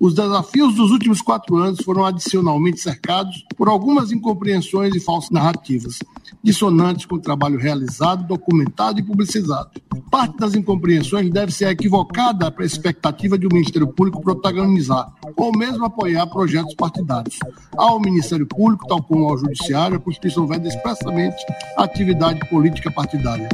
Os 0.00 0.14
desafios 0.14 0.74
dos 0.76 0.90
últimos 0.90 1.20
quatro 1.20 1.58
anos 1.58 1.80
foram 1.84 2.06
adicionalmente 2.06 2.80
cercados 2.80 3.44
por 3.54 3.68
algumas 3.68 4.10
incompreensões 4.10 4.94
e 4.94 5.00
falsas 5.00 5.28
narrativas, 5.28 5.98
dissonantes 6.42 7.04
com 7.04 7.16
o 7.16 7.20
trabalho 7.20 7.58
realizado, 7.58 8.26
documentado 8.26 8.98
e 8.98 9.02
publicizado. 9.02 9.68
Parte 10.10 10.38
das 10.38 10.54
incompreensões 10.54 11.30
deve 11.30 11.52
ser 11.52 11.68
equivocada 11.68 12.50
para 12.50 12.64
a 12.64 12.66
expectativa 12.66 13.36
de 13.36 13.44
o 13.44 13.50
um 13.52 13.54
Ministério 13.56 13.88
Público 13.88 14.22
protagonizar 14.22 15.12
ou 15.36 15.52
mesmo 15.54 15.84
apoiar 15.84 16.26
projetos 16.28 16.74
partidários. 16.74 17.38
Ao 17.76 18.00
Ministério 18.00 18.46
Público, 18.46 18.86
tal 18.86 19.02
como 19.02 19.28
ao 19.28 19.36
Judiciário, 19.36 19.98
a 19.98 20.00
Constituição 20.00 20.46
veda 20.46 20.66
expressamente 20.66 21.44
a 21.76 21.84
atividade 21.84 22.40
política 22.48 22.90
partidária. 22.90 23.50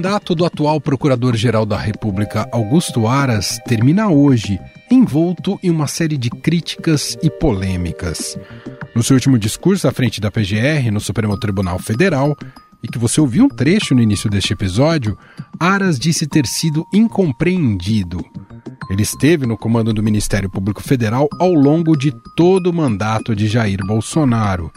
Mandato 0.00 0.34
do 0.34 0.46
atual 0.46 0.80
Procurador-Geral 0.80 1.66
da 1.66 1.76
República, 1.76 2.48
Augusto 2.52 3.06
Aras, 3.06 3.60
termina 3.66 4.08
hoje, 4.08 4.58
envolto 4.90 5.60
em 5.62 5.68
uma 5.68 5.86
série 5.86 6.16
de 6.16 6.30
críticas 6.30 7.18
e 7.22 7.28
polêmicas. 7.28 8.38
No 8.96 9.02
seu 9.02 9.12
último 9.12 9.38
discurso 9.38 9.86
à 9.86 9.92
frente 9.92 10.18
da 10.18 10.30
PGR, 10.30 10.90
no 10.90 11.00
Supremo 11.00 11.38
Tribunal 11.38 11.78
Federal, 11.78 12.34
e 12.82 12.88
que 12.88 12.96
você 12.96 13.20
ouviu 13.20 13.44
um 13.44 13.48
trecho 13.50 13.94
no 13.94 14.00
início 14.00 14.30
deste 14.30 14.54
episódio, 14.54 15.18
Aras 15.60 15.98
disse 15.98 16.26
ter 16.26 16.46
sido 16.46 16.86
incompreendido. 16.94 18.24
Ele 18.90 19.02
esteve 19.02 19.44
no 19.44 19.58
comando 19.58 19.92
do 19.92 20.02
Ministério 20.02 20.48
Público 20.48 20.82
Federal 20.82 21.28
ao 21.38 21.52
longo 21.52 21.94
de 21.94 22.10
todo 22.34 22.68
o 22.68 22.72
mandato 22.72 23.36
de 23.36 23.46
Jair 23.46 23.84
Bolsonaro. 23.86 24.72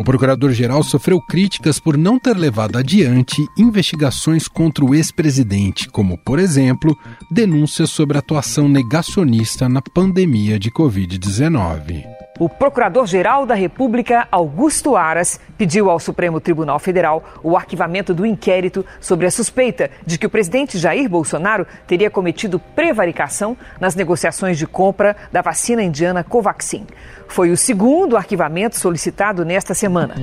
O 0.00 0.02
procurador-geral 0.02 0.82
sofreu 0.82 1.20
críticas 1.20 1.78
por 1.78 1.94
não 1.94 2.18
ter 2.18 2.34
levado 2.34 2.78
adiante 2.78 3.46
investigações 3.54 4.48
contra 4.48 4.82
o 4.82 4.94
ex-presidente, 4.94 5.90
como, 5.90 6.16
por 6.16 6.38
exemplo, 6.38 6.96
denúncias 7.30 7.90
sobre 7.90 8.16
atuação 8.16 8.66
negacionista 8.66 9.68
na 9.68 9.82
pandemia 9.82 10.58
de 10.58 10.70
Covid-19. 10.70 12.19
O 12.40 12.48
Procurador-Geral 12.48 13.44
da 13.44 13.54
República, 13.54 14.26
Augusto 14.32 14.96
Aras, 14.96 15.38
pediu 15.58 15.90
ao 15.90 16.00
Supremo 16.00 16.40
Tribunal 16.40 16.78
Federal 16.78 17.22
o 17.42 17.54
arquivamento 17.54 18.14
do 18.14 18.24
inquérito 18.24 18.82
sobre 18.98 19.26
a 19.26 19.30
suspeita 19.30 19.90
de 20.06 20.16
que 20.16 20.24
o 20.24 20.30
presidente 20.30 20.78
Jair 20.78 21.06
Bolsonaro 21.06 21.66
teria 21.86 22.08
cometido 22.08 22.58
prevaricação 22.58 23.54
nas 23.78 23.94
negociações 23.94 24.56
de 24.56 24.66
compra 24.66 25.14
da 25.30 25.42
vacina 25.42 25.82
indiana 25.82 26.24
Covaxin. 26.24 26.86
Foi 27.28 27.50
o 27.50 27.58
segundo 27.58 28.16
arquivamento 28.16 28.78
solicitado 28.78 29.44
nesta 29.44 29.74
semana. 29.74 30.14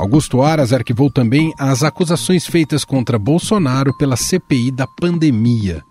Augusto 0.00 0.40
Aras 0.40 0.72
arquivou 0.72 1.10
também 1.10 1.52
as 1.58 1.82
acusações 1.82 2.46
feitas 2.46 2.82
contra 2.82 3.18
Bolsonaro 3.18 3.94
pela 3.98 4.16
CPI 4.16 4.70
da 4.70 4.86
pandemia. 4.86 5.84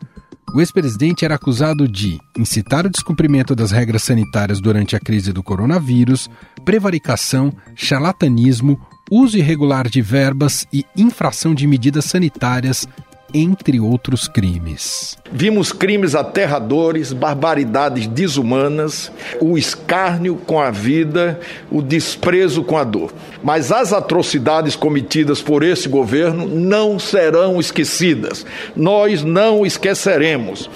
O 0.53 0.59
ex-presidente 0.59 1.23
era 1.23 1.35
acusado 1.35 1.88
de 1.88 2.19
incitar 2.38 2.85
o 2.85 2.89
descumprimento 2.89 3.55
das 3.55 3.71
regras 3.71 4.03
sanitárias 4.03 4.59
durante 4.59 4.97
a 4.97 4.99
crise 4.99 5.31
do 5.31 5.41
coronavírus, 5.41 6.30
prevaricação, 6.66 7.53
charlatanismo, 7.73 8.77
uso 9.09 9.38
irregular 9.38 9.88
de 9.88 10.02
verbas 10.02 10.67
e 10.73 10.85
infração 10.95 11.55
de 11.55 11.66
medidas 11.66 12.03
sanitárias 12.03 12.85
entre 13.34 13.80
outros 13.80 14.28
crimes. 14.28 15.18
Vimos 15.32 15.72
crimes 15.72 16.16
aterradores, 16.16 17.14
barbaridades 17.14 18.08
desumanas, 18.08 19.12
o 19.40 19.58
escárnio 19.58 20.36
com 20.36 20.60
a 20.60 20.72
vida, 20.72 21.40
o 21.72 21.82
desprezo 21.82 22.64
com 22.64 22.78
a 22.78 22.84
dor. 22.84 23.14
Mas 23.44 23.72
as 23.72 23.94
atrocidades 23.94 24.76
cometidas 24.76 25.42
por 25.42 25.64
esse 25.64 25.88
governo 25.88 26.48
não 26.48 27.00
serão 27.00 27.59
esquecidas. 27.59 28.46
Nós 28.76 29.24
não 29.24 29.66
esqueceremos. 29.66 30.70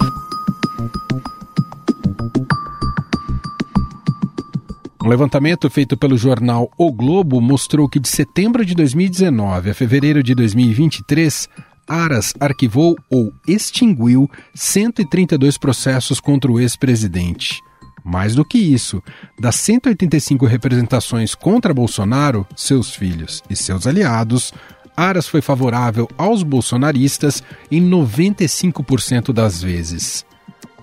Um 5.06 5.08
levantamento 5.08 5.70
feito 5.70 5.96
pelo 5.96 6.18
jornal 6.18 6.68
O 6.76 6.90
Globo 6.90 7.40
mostrou 7.40 7.88
que 7.88 8.00
de 8.00 8.08
setembro 8.08 8.66
de 8.66 8.74
2019 8.74 9.70
a 9.70 9.74
fevereiro 9.74 10.20
de 10.20 10.34
2023, 10.34 11.48
Aras 11.88 12.34
arquivou 12.40 12.96
ou 13.10 13.32
extinguiu 13.46 14.30
132 14.54 15.56
processos 15.56 16.20
contra 16.20 16.50
o 16.50 16.58
ex-presidente. 16.58 17.60
Mais 18.04 18.34
do 18.34 18.44
que 18.44 18.58
isso, 18.58 19.02
das 19.38 19.56
185 19.56 20.46
representações 20.46 21.34
contra 21.34 21.74
Bolsonaro, 21.74 22.46
seus 22.56 22.94
filhos 22.94 23.42
e 23.50 23.56
seus 23.56 23.86
aliados, 23.86 24.52
Aras 24.96 25.28
foi 25.28 25.40
favorável 25.40 26.08
aos 26.16 26.42
bolsonaristas 26.42 27.42
em 27.70 27.82
95% 27.82 29.32
das 29.32 29.60
vezes. 29.62 30.24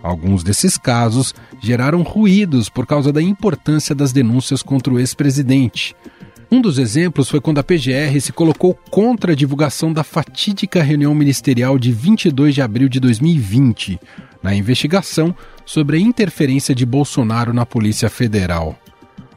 Alguns 0.03 0.43
desses 0.43 0.77
casos 0.77 1.33
geraram 1.61 2.01
ruídos 2.01 2.67
por 2.67 2.85
causa 2.85 3.13
da 3.13 3.21
importância 3.21 3.95
das 3.95 4.11
denúncias 4.11 4.61
contra 4.61 4.93
o 4.93 4.99
ex-presidente. 4.99 5.95
Um 6.53 6.61
dos 6.61 6.77
exemplos 6.77 7.31
foi 7.31 7.41
quando 7.41 7.57
a 7.57 7.63
PGR 7.63 8.21
se 8.21 8.31
colocou 8.31 8.75
contra 8.91 9.31
a 9.31 9.35
divulgação 9.35 9.91
da 9.91 10.03
fatídica 10.03 10.83
reunião 10.83 11.15
ministerial 11.15 11.79
de 11.79 11.91
22 11.91 12.53
de 12.53 12.61
abril 12.61 12.87
de 12.87 12.99
2020, 12.99 13.99
na 14.43 14.53
investigação 14.53 15.35
sobre 15.65 15.97
a 15.97 15.99
interferência 15.99 16.75
de 16.75 16.85
Bolsonaro 16.85 17.55
na 17.55 17.65
Polícia 17.65 18.07
Federal. 18.07 18.77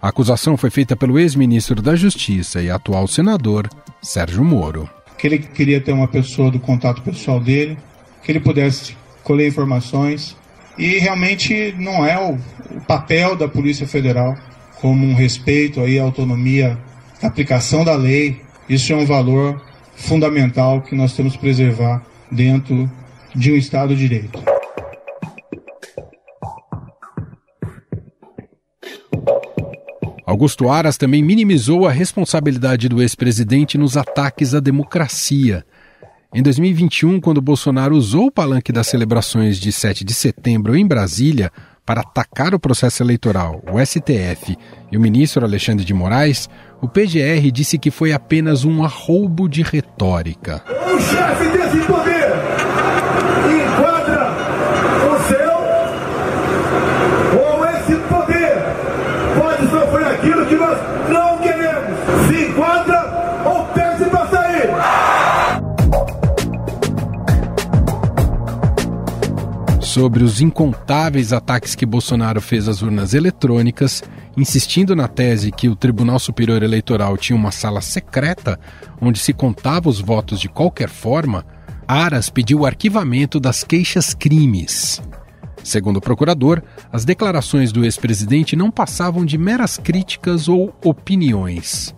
A 0.03 0.09
acusação 0.09 0.59
foi 0.59 0.69
feita 0.69 0.95
pelo 0.95 1.19
ex-ministro 1.19 1.81
da 1.81 1.97
Justiça 1.97 2.61
e 2.61 2.69
atual 2.69 3.09
senador, 3.09 3.67
Sérgio 4.03 4.45
Moro. 4.45 4.87
Que 5.17 5.27
ele 5.27 5.39
queria 5.39 5.81
ter 5.81 5.93
uma 5.93 6.09
pessoa 6.09 6.51
do 6.51 6.61
contato 6.61 7.01
pessoal 7.01 7.41
dele, 7.41 7.79
que 8.23 8.31
ele 8.31 8.41
pudesse 8.41 8.95
colher 9.23 9.49
informações, 9.49 10.37
e 10.77 10.99
realmente 10.99 11.75
não 11.79 12.05
é 12.05 12.19
o, 12.19 12.39
papel 12.87 13.35
da 13.35 13.49
Polícia 13.49 13.89
Federal 13.89 14.37
como 14.83 15.07
um 15.07 15.15
respeito 15.15 15.81
aí 15.81 15.99
à 15.99 16.03
autonomia 16.03 16.79
aplicação 17.23 17.85
da 17.85 17.95
lei, 17.95 18.41
isso 18.69 18.93
é 18.93 18.97
um 18.97 19.07
valor 19.07 19.63
fundamental 19.95 20.83
que 20.83 20.95
nós 20.95 21.15
temos 21.15 21.35
que 21.35 21.39
preservar 21.39 22.03
dentro 22.31 22.91
de 23.35 23.53
um 23.53 23.57
Estado 23.57 23.95
de 23.95 24.09
Direito. 24.09 24.43
Augusto 30.27 30.69
Aras 30.69 30.97
também 30.97 31.23
minimizou 31.23 31.87
a 31.87 31.93
responsabilidade 31.93 32.89
do 32.89 33.01
ex-presidente 33.01 33.79
nos 33.79 33.97
ataques 33.97 34.55
à 34.55 34.61
democracia. 34.61 35.65
Em 36.35 36.43
2021, 36.43 37.21
quando 37.21 37.41
Bolsonaro 37.41 37.97
usou 37.97 38.27
o 38.27 38.31
palanque 38.31 38.73
das 38.73 38.89
celebrações 38.89 39.59
de 39.59 39.73
7 39.73 40.05
de 40.05 40.13
setembro 40.13 40.77
em 40.77 40.87
Brasília 40.87 41.51
para 41.87 42.01
atacar 42.01 42.53
o 42.53 42.59
processo 42.59 43.01
eleitoral, 43.01 43.63
o 43.71 43.79
STF 43.79 44.59
e 44.91 44.97
o 44.99 45.01
ministro 45.01 45.45
Alexandre 45.45 45.85
de 45.85 45.95
Moraes, 45.95 46.51
o 46.83 46.89
PGR 46.89 47.49
disse 47.53 47.79
que 47.79 47.93
foi 47.93 48.13
apenas 48.13 48.65
um 48.65 48.85
arroubo 48.85 49.49
de 49.49 49.63
retórica. 49.63 50.65
O 50.69 51.01
chefe 51.01 51.49
desse 51.49 51.79
poder 51.87 52.33
enquadra 53.49 54.33
o 55.07 55.19
seu 55.29 55.53
ou 57.41 57.65
esse 57.67 57.95
poder 58.09 58.57
pode 59.39 59.71
sofrer 59.71 60.07
aquilo 60.09 60.45
que 60.47 60.57
nós 60.57 60.79
não 61.09 61.36
Sobre 69.97 70.23
os 70.23 70.43
incontáveis 70.43 71.33
ataques 71.33 71.75
que 71.75 71.87
Bolsonaro 71.87 72.39
fez 72.39 72.69
às 72.69 72.83
urnas 72.83 73.15
eletrônicas, 73.15 74.03
insistindo 74.37 74.95
na 74.95 75.09
tese 75.09 75.51
que 75.51 75.71
o 75.71 75.75
Tribunal 75.75 76.19
Superior 76.19 76.63
Eleitoral 76.63 77.17
tinha 77.17 77.35
uma 77.35 77.51
sala 77.51 77.81
secreta 77.81 78.61
onde 79.01 79.19
se 79.19 79.33
contava 79.33 79.89
os 79.89 79.99
votos 79.99 80.39
de 80.39 80.51
qualquer 80.51 80.91
forma, 80.91 81.47
Aras 81.89 82.29
pediu 82.29 82.61
o 82.61 82.67
arquivamento 82.67 83.41
das 83.41 83.65
queixas-crimes. 83.65 85.01
Segundo 85.65 85.97
o 85.97 86.03
procurador, 86.03 86.63
as 86.93 87.07
declarações 87.07 87.73
do 87.73 87.83
ex-presidente 87.83 88.55
não 88.55 88.71
passavam 88.71 89.25
de 89.25 89.39
meras 89.39 89.79
críticas 89.79 90.47
ou 90.47 90.77
opiniões. 90.85 91.95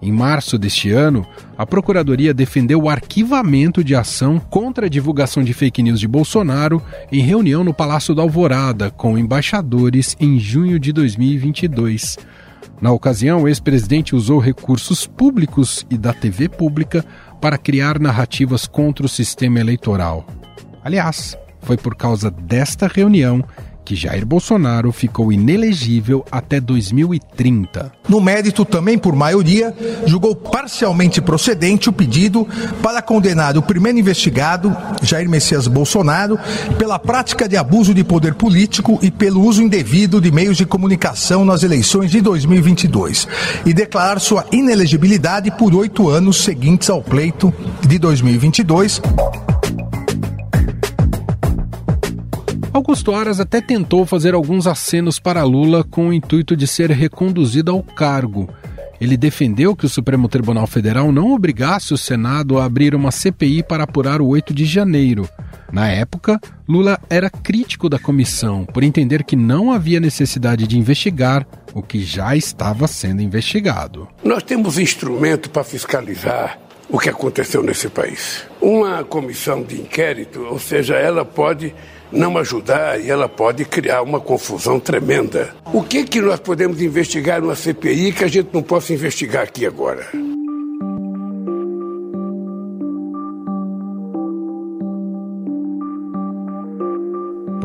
Em 0.00 0.12
março 0.12 0.58
deste 0.58 0.90
ano, 0.90 1.26
a 1.56 1.64
Procuradoria 1.64 2.34
defendeu 2.34 2.82
o 2.82 2.88
arquivamento 2.88 3.82
de 3.82 3.94
ação 3.94 4.38
contra 4.38 4.86
a 4.86 4.88
divulgação 4.88 5.42
de 5.42 5.54
fake 5.54 5.82
news 5.82 5.98
de 5.98 6.06
Bolsonaro 6.06 6.82
em 7.10 7.22
reunião 7.22 7.64
no 7.64 7.72
Palácio 7.72 8.14
da 8.14 8.22
Alvorada 8.22 8.90
com 8.90 9.16
embaixadores 9.16 10.14
em 10.20 10.38
junho 10.38 10.78
de 10.78 10.92
2022. 10.92 12.18
Na 12.80 12.92
ocasião, 12.92 13.42
o 13.42 13.48
ex-presidente 13.48 14.14
usou 14.14 14.38
recursos 14.38 15.06
públicos 15.06 15.86
e 15.88 15.96
da 15.96 16.12
TV 16.12 16.48
pública 16.48 17.02
para 17.40 17.56
criar 17.56 17.98
narrativas 17.98 18.66
contra 18.66 19.06
o 19.06 19.08
sistema 19.08 19.60
eleitoral. 19.60 20.26
Aliás, 20.84 21.38
foi 21.62 21.78
por 21.78 21.96
causa 21.96 22.30
desta 22.30 22.86
reunião 22.86 23.42
que 23.86 23.94
Jair 23.94 24.26
Bolsonaro 24.26 24.90
ficou 24.90 25.32
inelegível 25.32 26.24
até 26.28 26.60
2030. 26.60 27.92
No 28.08 28.20
mérito, 28.20 28.64
também 28.64 28.98
por 28.98 29.14
maioria, 29.14 29.72
julgou 30.04 30.34
parcialmente 30.34 31.22
procedente 31.22 31.88
o 31.88 31.92
pedido 31.92 32.46
para 32.82 33.00
condenar 33.00 33.56
o 33.56 33.62
primeiro 33.62 33.96
investigado, 33.96 34.76
Jair 35.00 35.30
Messias 35.30 35.68
Bolsonaro, 35.68 36.36
pela 36.76 36.98
prática 36.98 37.48
de 37.48 37.56
abuso 37.56 37.94
de 37.94 38.02
poder 38.02 38.34
político 38.34 38.98
e 39.00 39.08
pelo 39.08 39.40
uso 39.40 39.62
indevido 39.62 40.20
de 40.20 40.32
meios 40.32 40.56
de 40.56 40.66
comunicação 40.66 41.44
nas 41.44 41.62
eleições 41.62 42.10
de 42.10 42.20
2022 42.20 43.28
e 43.64 43.72
declarar 43.72 44.18
sua 44.18 44.44
inelegibilidade 44.50 45.52
por 45.52 45.72
oito 45.72 46.08
anos 46.08 46.42
seguintes 46.42 46.90
ao 46.90 47.00
pleito 47.00 47.54
de 47.86 48.00
2022. 48.00 49.00
Augusto 52.76 53.14
Aras 53.14 53.40
até 53.40 53.62
tentou 53.62 54.04
fazer 54.04 54.34
alguns 54.34 54.66
acenos 54.66 55.18
para 55.18 55.42
Lula 55.42 55.82
com 55.82 56.08
o 56.08 56.12
intuito 56.12 56.54
de 56.54 56.66
ser 56.66 56.90
reconduzido 56.90 57.72
ao 57.72 57.82
cargo. 57.82 58.50
Ele 59.00 59.16
defendeu 59.16 59.74
que 59.74 59.86
o 59.86 59.88
Supremo 59.88 60.28
Tribunal 60.28 60.66
Federal 60.66 61.10
não 61.10 61.32
obrigasse 61.32 61.94
o 61.94 61.96
Senado 61.96 62.58
a 62.58 62.66
abrir 62.66 62.94
uma 62.94 63.10
CPI 63.10 63.62
para 63.62 63.84
apurar 63.84 64.20
o 64.20 64.26
8 64.26 64.52
de 64.52 64.66
janeiro. 64.66 65.26
Na 65.72 65.88
época, 65.88 66.38
Lula 66.68 67.00
era 67.08 67.30
crítico 67.30 67.88
da 67.88 67.98
comissão 67.98 68.66
por 68.66 68.82
entender 68.82 69.24
que 69.24 69.36
não 69.36 69.72
havia 69.72 69.98
necessidade 69.98 70.66
de 70.66 70.78
investigar 70.78 71.46
o 71.72 71.82
que 71.82 72.04
já 72.04 72.36
estava 72.36 72.86
sendo 72.86 73.22
investigado. 73.22 74.06
Nós 74.22 74.42
temos 74.42 74.78
instrumento 74.78 75.48
para 75.48 75.64
fiscalizar 75.64 76.58
o 76.90 76.98
que 76.98 77.08
aconteceu 77.08 77.62
nesse 77.62 77.88
país. 77.88 78.44
Uma 78.60 79.02
comissão 79.02 79.62
de 79.62 79.80
inquérito, 79.80 80.42
ou 80.42 80.58
seja, 80.58 80.94
ela 80.94 81.24
pode 81.24 81.74
não 82.12 82.38
ajudar 82.38 83.00
e 83.00 83.10
ela 83.10 83.28
pode 83.28 83.64
criar 83.64 84.02
uma 84.02 84.20
confusão 84.20 84.78
tremenda. 84.78 85.54
O 85.72 85.82
que, 85.82 86.04
que 86.04 86.20
nós 86.20 86.40
podemos 86.40 86.80
investigar 86.80 87.40
numa 87.40 87.54
CPI 87.54 88.12
que 88.12 88.24
a 88.24 88.28
gente 88.28 88.48
não 88.52 88.62
possa 88.62 88.92
investigar 88.92 89.42
aqui 89.42 89.66
agora? 89.66 90.06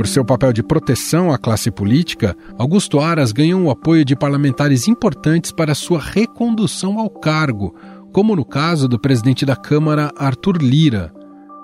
Por 0.01 0.07
seu 0.07 0.25
papel 0.25 0.51
de 0.51 0.63
proteção 0.63 1.31
à 1.31 1.37
classe 1.37 1.69
política, 1.69 2.35
Augusto 2.57 2.99
Aras 2.99 3.31
ganhou 3.31 3.61
o 3.61 3.69
apoio 3.69 4.03
de 4.03 4.15
parlamentares 4.15 4.87
importantes 4.87 5.51
para 5.51 5.75
sua 5.75 5.99
recondução 5.99 6.97
ao 6.97 7.07
cargo, 7.07 7.75
como 8.11 8.35
no 8.35 8.43
caso 8.43 8.87
do 8.87 8.99
presidente 8.99 9.45
da 9.45 9.55
Câmara, 9.55 10.11
Arthur 10.17 10.57
Lira. 10.57 11.13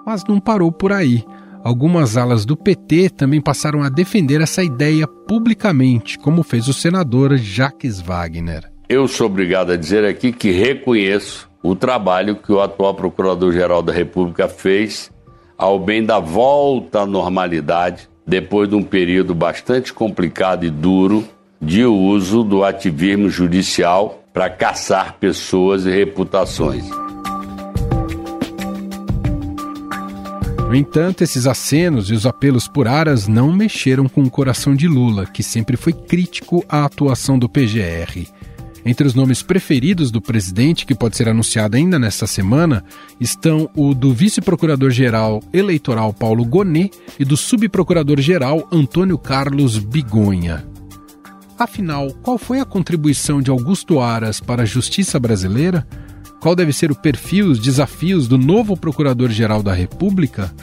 Mas 0.06 0.24
não 0.30 0.40
parou 0.40 0.72
por 0.72 0.92
aí. 0.92 1.26
Algumas 1.68 2.16
alas 2.16 2.46
do 2.46 2.56
PT 2.56 3.10
também 3.10 3.42
passaram 3.42 3.84
a 3.84 3.90
defender 3.90 4.40
essa 4.40 4.64
ideia 4.64 5.06
publicamente, 5.06 6.18
como 6.18 6.42
fez 6.42 6.70
o 6.70 6.74
senador 6.74 7.36
Jacques 7.36 8.00
Wagner. 8.00 8.72
Eu 8.88 9.06
sou 9.06 9.28
obrigado 9.28 9.74
a 9.74 9.76
dizer 9.76 10.06
aqui 10.06 10.32
que 10.32 10.50
reconheço 10.50 11.50
o 11.62 11.76
trabalho 11.76 12.38
que 12.38 12.54
o 12.54 12.62
atual 12.62 12.94
Procurador-Geral 12.94 13.82
da 13.82 13.92
República 13.92 14.48
fez 14.48 15.12
ao 15.58 15.78
bem 15.78 16.06
da 16.06 16.20
volta 16.20 17.02
à 17.02 17.06
normalidade 17.06 18.08
depois 18.26 18.70
de 18.70 18.76
um 18.76 18.84
período 18.84 19.36
bastante 19.36 19.92
complicado 19.92 20.64
e 20.64 20.70
duro 20.70 21.28
de 21.62 21.84
uso 21.84 22.46
do 22.46 22.64
ativismo 22.64 23.30
judicial 23.30 24.24
para 24.32 24.50
caçar 24.50 25.18
pessoas 25.20 25.86
e 25.86 25.90
reputações. 25.90 26.90
No 30.68 30.76
entanto, 30.76 31.24
esses 31.24 31.48
acenos 31.48 32.10
e 32.10 32.14
os 32.14 32.26
apelos 32.26 32.68
por 32.68 32.90
aras 32.90 33.26
não 33.26 33.54
mexeram 33.54 34.10
com 34.10 34.22
o 34.24 34.30
coração 34.30 34.76
de 34.76 34.86
Lula, 34.86 35.26
que 35.26 35.42
sempre 35.42 35.78
foi 35.78 35.94
crítico 35.94 36.62
à 36.68 36.84
atuação 36.84 37.40
do 37.40 37.48
PGR. 37.48 38.28
Entre 38.86 39.08
os 39.08 39.14
nomes 39.14 39.42
preferidos 39.42 40.12
do 40.12 40.22
presidente, 40.22 40.86
que 40.86 40.94
pode 40.94 41.16
ser 41.16 41.30
anunciado 41.30 41.78
ainda 41.78 41.98
nesta 41.98 42.28
semana, 42.28 42.84
estão 43.18 43.70
o 43.78 43.94
do 43.94 44.14
vice-procurador-geral 44.14 45.42
eleitoral 45.54 46.14
Paulo 46.14 46.44
Gonet 46.44 46.92
e 47.18 47.24
do 47.24 47.38
subprocurador-geral 47.38 48.68
Antônio 48.70 49.18
Carlos 49.18 49.78
Bigonha. 49.78 50.66
Afinal, 51.58 52.12
qual 52.22 52.38
foi 52.38 52.60
a 52.60 52.66
contribuição 52.66 53.42
de 53.42 53.50
Augusto 53.50 54.02
Aras 54.02 54.42
para 54.42 54.64
a 54.64 54.66
justiça 54.66 55.18
brasileira? 55.18 55.88
Qual 56.40 56.56
deve 56.56 56.72
ser 56.72 56.92
o 56.92 56.96
perfil, 56.96 57.48
os 57.48 57.60
desafios 57.60 58.28
do 58.28 58.38
novo 58.38 58.78
Procurador-Geral 58.78 59.64
da 59.64 59.74
República? 59.74 60.54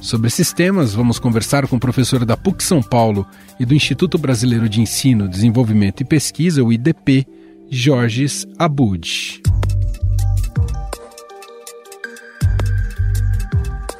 Sobre 0.00 0.28
esses 0.28 0.52
temas, 0.52 0.94
vamos 0.94 1.18
conversar 1.18 1.66
com 1.66 1.76
o 1.76 1.80
professor 1.80 2.24
da 2.24 2.36
PUC 2.36 2.62
São 2.62 2.82
Paulo 2.82 3.26
e 3.58 3.64
do 3.64 3.74
Instituto 3.74 4.18
Brasileiro 4.18 4.68
de 4.68 4.80
Ensino, 4.80 5.28
Desenvolvimento 5.28 6.02
e 6.02 6.04
Pesquisa, 6.04 6.62
o 6.62 6.72
IDP, 6.72 7.26
Jorges 7.70 8.46
Abud. 8.58 9.42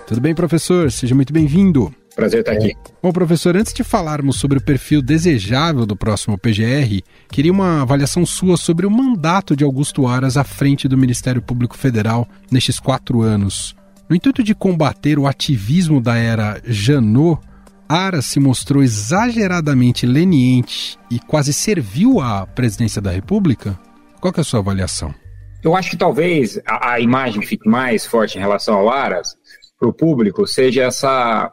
Tudo 0.06 0.20
bem, 0.20 0.34
professor? 0.34 0.92
Seja 0.92 1.14
muito 1.14 1.32
bem-vindo. 1.32 1.92
Prazer 2.14 2.40
estar 2.40 2.52
aqui. 2.52 2.72
Bom, 3.02 3.12
professor, 3.12 3.56
antes 3.56 3.72
de 3.72 3.82
falarmos 3.82 4.36
sobre 4.36 4.58
o 4.58 4.62
perfil 4.62 5.02
desejável 5.02 5.84
do 5.84 5.96
próximo 5.96 6.38
PGR, 6.38 7.02
queria 7.28 7.50
uma 7.50 7.82
avaliação 7.82 8.24
sua 8.24 8.56
sobre 8.56 8.86
o 8.86 8.90
mandato 8.90 9.56
de 9.56 9.64
Augusto 9.64 10.06
Aras 10.06 10.36
à 10.36 10.44
frente 10.44 10.86
do 10.86 10.96
Ministério 10.96 11.42
Público 11.42 11.76
Federal 11.76 12.28
nestes 12.50 12.78
quatro 12.78 13.20
anos. 13.20 13.74
No 14.08 14.14
intuito 14.14 14.42
de 14.44 14.54
combater 14.54 15.18
o 15.18 15.26
ativismo 15.26 16.00
da 16.00 16.16
era 16.16 16.60
Janot, 16.64 17.40
Aras 17.88 18.26
se 18.26 18.38
mostrou 18.38 18.82
exageradamente 18.82 20.06
leniente 20.06 20.98
e 21.10 21.18
quase 21.18 21.52
serviu 21.52 22.20
à 22.20 22.46
presidência 22.46 23.02
da 23.02 23.10
República? 23.10 23.78
Qual 24.20 24.32
é 24.36 24.40
a 24.40 24.44
sua 24.44 24.60
avaliação? 24.60 25.14
Eu 25.62 25.74
acho 25.74 25.90
que 25.90 25.96
talvez 25.96 26.60
a, 26.66 26.92
a 26.92 27.00
imagem 27.00 27.40
que 27.40 27.46
fique 27.46 27.68
mais 27.68 28.06
forte 28.06 28.38
em 28.38 28.40
relação 28.40 28.74
ao 28.74 28.90
Aras 28.90 29.36
para 29.78 29.88
o 29.88 29.92
público 29.92 30.46
seja 30.46 30.84
essa 30.84 31.50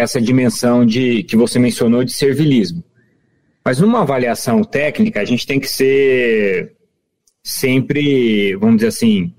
essa 0.00 0.20
dimensão 0.20 0.84
de 0.84 1.22
que 1.24 1.36
você 1.36 1.58
mencionou 1.58 2.04
de 2.04 2.12
servilismo. 2.12 2.82
Mas 3.64 3.78
numa 3.78 4.00
avaliação 4.00 4.64
técnica, 4.64 5.20
a 5.20 5.24
gente 5.24 5.46
tem 5.46 5.60
que 5.60 5.68
ser 5.68 6.74
sempre, 7.42 8.56
vamos 8.56 8.76
dizer 8.76 8.88
assim, 8.88 9.34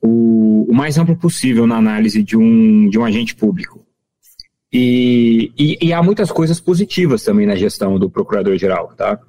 o, 0.00 0.66
o 0.68 0.74
mais 0.74 0.98
amplo 0.98 1.16
possível 1.16 1.66
na 1.66 1.76
análise 1.76 2.22
de 2.22 2.36
um, 2.36 2.88
de 2.88 2.98
um 2.98 3.04
agente 3.04 3.34
público. 3.34 3.84
E, 4.72 5.52
e, 5.56 5.78
e 5.86 5.92
há 5.92 6.02
muitas 6.02 6.32
coisas 6.32 6.60
positivas 6.60 7.22
também 7.22 7.46
na 7.46 7.54
gestão 7.54 7.98
do 7.98 8.10
procurador-geral, 8.10 8.92
tá? 8.96 9.20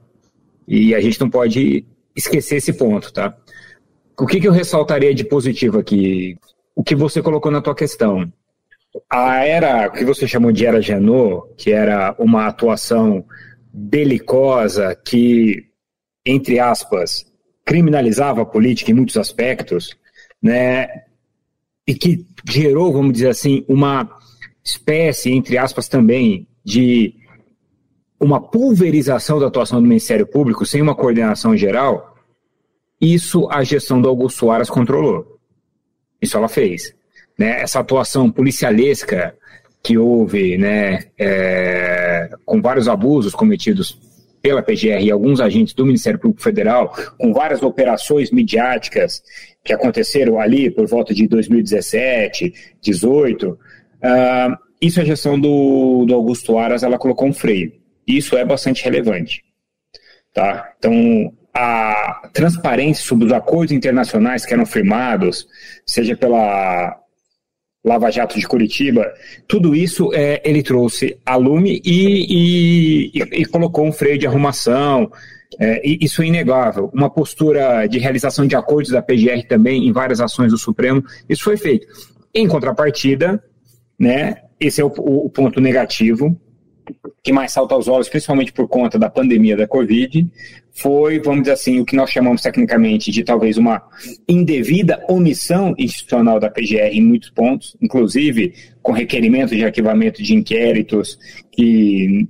E 0.67 0.95
a 0.95 0.99
gente 0.99 1.21
não 1.21 1.29
pode 1.29 1.85
esquecer 2.15 2.55
esse 2.55 2.73
ponto, 2.73 3.13
tá? 3.13 3.37
O 4.19 4.25
que, 4.25 4.39
que 4.39 4.47
eu 4.47 4.51
ressaltaria 4.51 5.13
de 5.13 5.23
positivo 5.23 5.77
aqui? 5.77 6.35
O 6.75 6.83
que 6.83 6.95
você 6.95 7.21
colocou 7.21 7.51
na 7.51 7.61
tua 7.61 7.75
questão 7.75 8.31
a 9.09 9.43
era 9.43 9.89
que 9.89 10.05
você 10.05 10.27
chamou 10.27 10.51
de 10.51 10.65
era 10.65 10.81
Janot, 10.81 11.53
que 11.57 11.71
era 11.71 12.15
uma 12.17 12.47
atuação 12.47 13.25
belicosa 13.71 14.95
que, 14.95 15.65
entre 16.25 16.59
aspas, 16.59 17.25
criminalizava 17.65 18.41
a 18.41 18.45
política 18.45 18.91
em 18.91 18.93
muitos 18.93 19.17
aspectos, 19.17 19.97
né, 20.41 20.87
e 21.87 21.93
que 21.93 22.25
gerou, 22.47 22.93
vamos 22.93 23.13
dizer 23.13 23.29
assim, 23.29 23.65
uma 23.67 24.09
espécie, 24.63 25.31
entre 25.31 25.57
aspas, 25.57 25.87
também 25.87 26.47
de 26.63 27.13
uma 28.19 28.41
pulverização 28.41 29.39
da 29.39 29.47
atuação 29.47 29.81
do 29.81 29.87
Ministério 29.87 30.25
Público 30.25 30.65
sem 30.65 30.81
uma 30.81 30.95
coordenação 30.95 31.55
geral, 31.55 32.15
isso 32.99 33.47
a 33.51 33.63
gestão 33.63 34.01
do 34.01 34.07
Augusto 34.07 34.49
Aras 34.49 34.69
controlou. 34.69 35.39
Isso 36.21 36.37
ela 36.37 36.47
fez 36.47 36.94
né, 37.37 37.61
essa 37.61 37.79
atuação 37.79 38.31
policialesca 38.31 39.35
que 39.83 39.97
houve, 39.97 40.57
né, 40.57 41.05
é, 41.17 42.29
com 42.45 42.61
vários 42.61 42.87
abusos 42.87 43.35
cometidos 43.35 43.99
pela 44.41 44.61
PGR 44.61 45.01
e 45.01 45.11
alguns 45.11 45.41
agentes 45.41 45.73
do 45.73 45.85
Ministério 45.85 46.19
Público 46.19 46.41
Federal, 46.41 46.95
com 47.17 47.33
várias 47.33 47.63
operações 47.63 48.29
midiáticas 48.31 49.23
que 49.63 49.73
aconteceram 49.73 50.39
ali 50.39 50.69
por 50.69 50.87
volta 50.87 51.13
de 51.13 51.27
2017, 51.27 52.49
2018, 52.83 53.49
uh, 53.49 53.57
isso 54.79 55.01
a 55.01 55.03
gestão 55.05 55.39
do, 55.39 56.05
do 56.05 56.13
Augusto 56.13 56.59
Aras, 56.59 56.83
ela 56.83 56.99
colocou 56.99 57.27
um 57.27 57.33
freio. 57.33 57.73
Isso 58.07 58.37
é 58.37 58.45
bastante 58.45 58.83
relevante. 58.83 59.43
Tá? 60.31 60.73
Então, 60.77 61.33
a 61.51 62.29
transparência 62.33 63.03
sobre 63.03 63.25
os 63.25 63.31
acordos 63.31 63.71
internacionais 63.71 64.45
que 64.45 64.53
eram 64.53 64.65
firmados, 64.65 65.47
seja 65.87 66.15
pela 66.15 66.99
Lava 67.85 68.09
Jato 68.09 68.39
de 68.39 68.47
Curitiba, 68.47 69.13
tudo 69.47 69.75
isso 69.75 70.11
é, 70.11 70.41
ele 70.43 70.63
trouxe 70.63 71.17
a 71.23 71.35
lume 71.35 71.79
e, 71.85 73.11
e, 73.13 73.41
e, 73.41 73.45
colocou 73.45 73.85
um 73.85 73.91
freio 73.91 74.17
de 74.17 74.25
arrumação. 74.25 75.11
É, 75.59 75.81
isso 75.85 76.23
é 76.23 76.25
inegável. 76.25 76.89
Uma 76.91 77.09
postura 77.09 77.85
de 77.85 77.99
realização 77.99 78.47
de 78.47 78.55
acordos 78.55 78.91
da 78.91 79.03
PGR 79.03 79.47
também 79.47 79.87
em 79.87 79.91
várias 79.91 80.19
ações 80.19 80.51
do 80.51 80.57
Supremo, 80.57 81.03
isso 81.29 81.43
foi 81.43 81.57
feito. 81.57 81.85
Em 82.33 82.47
contrapartida, 82.47 83.41
né, 83.99 84.37
esse 84.59 84.81
é 84.81 84.83
o, 84.83 84.87
o 84.87 85.29
ponto 85.29 85.61
negativo, 85.61 86.35
que 87.25 87.33
mais 87.33 87.51
salta 87.51 87.73
aos 87.73 87.87
olhos, 87.87 88.07
principalmente 88.07 88.53
por 88.53 88.67
conta 88.67 88.99
da 88.99 89.09
pandemia 89.09 89.57
da 89.57 89.67
Covid, 89.67 90.29
foi, 90.71 91.19
vamos 91.19 91.41
dizer 91.41 91.53
assim, 91.53 91.79
o 91.79 91.85
que 91.85 91.95
nós 91.95 92.11
chamamos 92.11 92.43
tecnicamente 92.43 93.09
de 93.09 93.23
talvez 93.23 93.57
uma 93.57 93.81
indevida 94.29 95.03
omissão 95.09 95.73
institucional 95.75 96.39
da 96.39 96.51
PGR 96.51 96.93
em 96.93 97.01
muitos 97.01 97.31
pontos, 97.31 97.75
inclusive 97.81 98.53
com 98.83 98.91
requerimento 98.91 99.55
de 99.55 99.65
arquivamento 99.65 100.21
de 100.21 100.35
inquéritos 100.35 101.17
que 101.51 102.27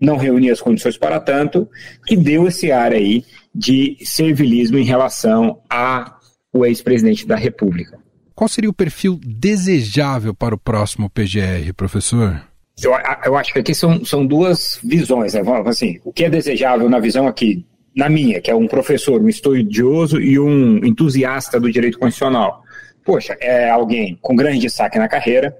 não 0.00 0.16
reunia 0.16 0.52
as 0.52 0.60
condições 0.60 0.96
para 0.96 1.18
tanto, 1.18 1.68
que 2.06 2.16
deu 2.16 2.46
esse 2.46 2.70
ar 2.70 2.92
aí 2.92 3.24
de 3.52 3.96
servilismo 4.02 4.78
em 4.78 4.84
relação 4.84 5.60
ao 5.68 6.64
ex-presidente 6.64 7.26
da 7.26 7.34
República. 7.34 7.98
Qual 8.32 8.46
seria 8.46 8.70
o 8.70 8.74
perfil 8.74 9.18
desejável 9.26 10.32
para 10.32 10.54
o 10.54 10.58
próximo 10.58 11.10
PGR, 11.10 11.72
professor? 11.76 12.46
Eu, 12.82 12.92
eu 13.24 13.36
acho 13.36 13.52
que 13.52 13.58
aqui 13.58 13.74
são, 13.74 14.04
são 14.04 14.26
duas 14.26 14.78
visões, 14.84 15.32
né? 15.32 15.40
Assim, 15.64 15.98
o 16.04 16.12
que 16.12 16.24
é 16.24 16.30
desejável 16.30 16.88
na 16.90 16.98
visão 16.98 17.26
aqui, 17.26 17.64
na 17.94 18.08
minha, 18.08 18.40
que 18.40 18.50
é 18.50 18.54
um 18.54 18.68
professor, 18.68 19.20
um 19.20 19.28
estudioso 19.28 20.20
e 20.20 20.38
um 20.38 20.84
entusiasta 20.84 21.58
do 21.58 21.72
direito 21.72 21.98
constitucional. 21.98 22.62
Poxa, 23.02 23.36
é 23.40 23.70
alguém 23.70 24.18
com 24.20 24.36
grande 24.36 24.58
destaque 24.58 24.98
na 24.98 25.08
carreira, 25.08 25.56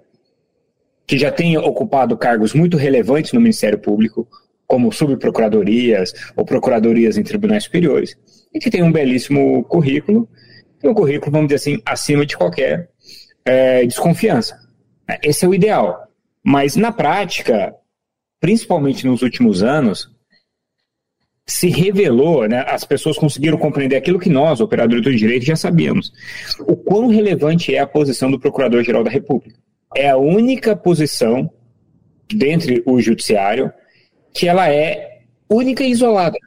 que 1.07 1.17
já 1.17 1.31
tenha 1.31 1.61
ocupado 1.61 2.17
cargos 2.19 2.53
muito 2.53 2.77
relevantes 2.77 3.33
no 3.33 3.41
Ministério 3.41 3.79
Público, 3.79 4.29
como 4.67 4.93
subprocuradorias 4.93 6.13
ou 6.37 6.45
procuradorias 6.45 7.17
em 7.17 7.23
tribunais 7.23 7.65
superiores, 7.65 8.17
e 8.53 8.59
que 8.59 8.71
tem 8.71 8.83
um 8.83 8.93
belíssimo 8.93 9.65
currículo, 9.65 10.29
e 10.83 10.89
um 10.89 10.93
currículo, 10.93 11.33
vamos 11.33 11.49
dizer 11.49 11.57
assim, 11.57 11.83
acima 11.87 12.27
de 12.27 12.37
qualquer 12.37 12.91
é, 13.45 13.87
desconfiança. 13.87 14.59
Esse 15.23 15.47
é 15.47 15.49
o 15.49 15.55
ideal. 15.55 16.06
Mas 16.47 16.77
na 16.77 16.93
prática, 16.93 17.75
principalmente 18.39 19.05
nos 19.05 19.21
últimos 19.21 19.65
anos, 19.65 20.09
se 21.45 21.69
revelou, 21.69 22.49
né, 22.49 22.65
as 22.69 22.85
pessoas 22.85 23.19
conseguiram 23.19 23.59
compreender 23.59 23.97
aquilo 23.97 24.21
que 24.21 24.29
nós, 24.29 24.61
operadores 24.61 25.03
do 25.03 25.13
direito, 25.13 25.45
já 25.45 25.57
sabíamos. 25.57 26.13
O 26.61 26.77
quão 26.77 27.09
relevante 27.09 27.75
é 27.75 27.81
a 27.81 27.87
posição 27.87 28.31
do 28.31 28.39
Procurador-Geral 28.39 29.03
da 29.03 29.11
República. 29.11 29.59
É 29.97 30.09
a 30.09 30.17
única 30.17 30.77
posição 30.77 31.51
dentre 32.33 32.81
o 32.87 33.01
judiciário 33.01 33.73
que 34.33 34.47
ela 34.47 34.71
é 34.71 35.23
única 35.51 35.83
e 35.83 35.91
isolada. 35.91 36.39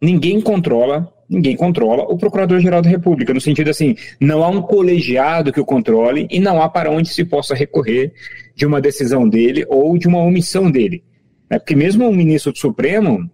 Ninguém 0.00 0.40
controla, 0.40 1.12
ninguém 1.28 1.56
controla 1.56 2.04
o 2.04 2.16
Procurador-Geral 2.16 2.82
da 2.82 2.88
República, 2.88 3.34
no 3.34 3.40
sentido 3.40 3.70
assim, 3.70 3.96
não 4.20 4.42
há 4.44 4.48
um 4.48 4.62
colegiado 4.62 5.52
que 5.52 5.60
o 5.60 5.64
controle 5.64 6.26
e 6.30 6.38
não 6.38 6.62
há 6.62 6.68
para 6.68 6.90
onde 6.90 7.08
se 7.08 7.24
possa 7.24 7.54
recorrer 7.54 8.12
de 8.54 8.64
uma 8.64 8.80
decisão 8.80 9.28
dele 9.28 9.64
ou 9.68 9.98
de 9.98 10.06
uma 10.06 10.22
omissão 10.22 10.70
dele. 10.70 11.02
Né? 11.50 11.58
Porque 11.58 11.74
mesmo 11.74 12.08
o 12.08 12.14
ministro 12.14 12.52
do 12.52 12.58
Supremo, 12.58 13.30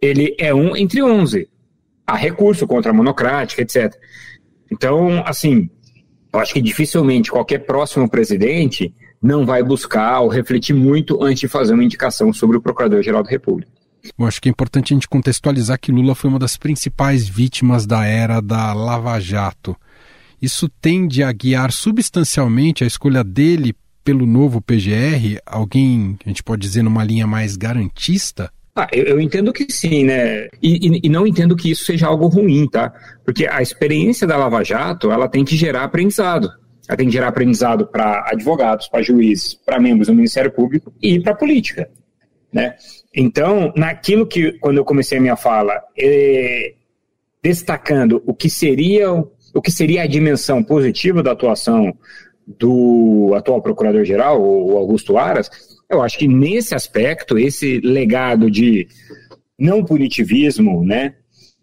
ele 0.00 0.34
é 0.38 0.54
um 0.54 0.76
entre 0.76 1.02
onze. 1.02 1.48
Há 2.06 2.16
recurso 2.16 2.66
contra 2.66 2.90
a 2.90 2.94
monocrática, 2.94 3.62
etc. 3.62 3.94
Então, 4.70 5.22
assim, 5.24 5.70
eu 6.32 6.40
acho 6.40 6.52
que 6.52 6.62
dificilmente 6.62 7.30
qualquer 7.30 7.60
próximo 7.60 8.08
presidente 8.08 8.92
não 9.22 9.44
vai 9.44 9.62
buscar 9.62 10.20
ou 10.20 10.28
refletir 10.28 10.74
muito 10.74 11.22
antes 11.22 11.40
de 11.40 11.48
fazer 11.48 11.74
uma 11.74 11.84
indicação 11.84 12.32
sobre 12.32 12.56
o 12.56 12.60
Procurador-Geral 12.60 13.22
da 13.22 13.30
República. 13.30 13.70
Eu 14.18 14.26
acho 14.26 14.40
que 14.40 14.48
é 14.48 14.52
importante 14.52 14.92
a 14.92 14.96
gente 14.96 15.08
contextualizar 15.08 15.78
que 15.78 15.92
Lula 15.92 16.14
foi 16.14 16.30
uma 16.30 16.38
das 16.38 16.56
principais 16.56 17.28
vítimas 17.28 17.86
da 17.86 18.04
era 18.04 18.40
da 18.40 18.72
Lava 18.72 19.18
Jato. 19.20 19.76
Isso 20.40 20.68
tende 20.80 21.22
a 21.22 21.30
guiar 21.32 21.70
substancialmente 21.70 22.82
a 22.82 22.86
escolha 22.86 23.22
dele 23.22 23.74
pelo 24.02 24.26
novo 24.26 24.60
PGR? 24.60 25.38
Alguém, 25.44 26.18
a 26.24 26.28
gente 26.28 26.42
pode 26.42 26.62
dizer, 26.62 26.82
numa 26.82 27.04
linha 27.04 27.26
mais 27.26 27.56
garantista? 27.56 28.50
Ah, 28.74 28.88
eu, 28.92 29.04
eu, 29.04 29.20
entendo 29.20 29.52
que 29.52 29.70
sim, 29.70 30.04
né? 30.04 30.48
E, 30.62 30.88
e, 30.88 31.00
e, 31.04 31.08
não 31.08 31.26
entendo 31.26 31.56
que 31.56 31.70
isso 31.70 31.84
seja 31.84 32.06
algo 32.06 32.28
ruim, 32.28 32.66
tá? 32.68 32.92
Porque 33.24 33.46
a 33.46 33.60
experiência 33.60 34.26
da 34.26 34.36
Lava 34.36 34.64
Jato, 34.64 35.10
ela 35.10 35.28
tem 35.28 35.44
que 35.44 35.56
gerar 35.56 35.84
aprendizado. 35.84 36.50
Ela 36.88 36.96
tem 36.96 37.06
que 37.06 37.12
gerar 37.12 37.28
aprendizado 37.28 37.86
para 37.86 38.24
advogados, 38.32 38.88
para 38.88 39.02
juízes, 39.02 39.54
para 39.54 39.78
membros 39.78 40.06
do 40.06 40.14
Ministério 40.14 40.50
Público 40.50 40.92
e 41.02 41.20
para 41.20 41.34
política, 41.34 41.88
né? 42.52 42.74
Então, 43.14 43.72
naquilo 43.76 44.26
que, 44.26 44.52
quando 44.58 44.78
eu 44.78 44.84
comecei 44.84 45.18
a 45.18 45.20
minha 45.20 45.36
fala, 45.36 45.80
é, 45.98 46.74
destacando 47.42 48.22
o 48.26 48.34
que 48.34 48.48
seria 48.48 49.10
o 49.52 49.60
que 49.60 49.72
seria 49.72 50.02
a 50.02 50.06
dimensão 50.06 50.62
positiva 50.62 51.22
da 51.22 51.32
atuação 51.32 51.92
do 52.46 53.32
atual 53.34 53.60
procurador-geral, 53.60 54.40
o 54.40 54.76
Augusto 54.76 55.18
Aras, 55.18 55.50
eu 55.88 56.02
acho 56.02 56.18
que 56.18 56.28
nesse 56.28 56.74
aspecto, 56.74 57.38
esse 57.38 57.80
legado 57.80 58.50
de 58.50 58.86
não 59.58 59.84
punitivismo, 59.84 60.84
né, 60.84 61.14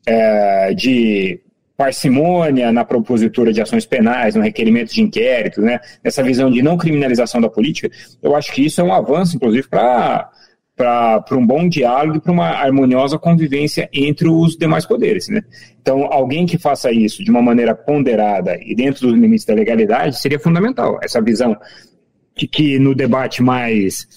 é, 0.06 0.74
de 0.74 1.40
parcimônia 1.76 2.72
na 2.72 2.84
propositura 2.84 3.54
de 3.54 3.62
ações 3.62 3.86
penais, 3.86 4.36
no 4.36 4.42
requerimento 4.42 4.94
de 4.94 5.02
inquérito, 5.02 5.62
né, 5.62 5.80
essa 6.04 6.24
visão 6.24 6.50
de 6.52 6.62
não 6.62 6.78
criminalização 6.78 7.40
da 7.40 7.50
política, 7.50 7.90
eu 8.22 8.36
acho 8.36 8.52
que 8.52 8.66
isso 8.66 8.82
é 8.82 8.84
um 8.84 8.94
avanço, 8.94 9.36
inclusive, 9.36 9.68
para 9.68 10.30
para 10.78 11.26
um 11.32 11.46
bom 11.46 11.68
diálogo 11.68 12.18
e 12.18 12.22
para 12.22 12.32
uma 12.32 12.50
harmoniosa 12.50 13.18
convivência 13.18 13.90
entre 13.92 14.30
os 14.30 14.56
demais 14.56 14.86
poderes. 14.86 15.28
Né? 15.28 15.42
Então, 15.82 16.06
alguém 16.14 16.46
que 16.46 16.58
faça 16.58 16.92
isso 16.92 17.24
de 17.24 17.32
uma 17.32 17.42
maneira 17.42 17.74
ponderada 17.74 18.56
e 18.62 18.76
dentro 18.76 19.08
dos 19.08 19.14
limites 19.14 19.46
da 19.46 19.56
legalidade 19.56 20.22
seria 20.22 20.40
fundamental. 20.40 21.00
Essa 21.02 21.20
visão 21.20 21.58
de 22.38 22.48
que 22.48 22.78
no 22.78 22.94
debate 22.94 23.42
mais 23.42 24.08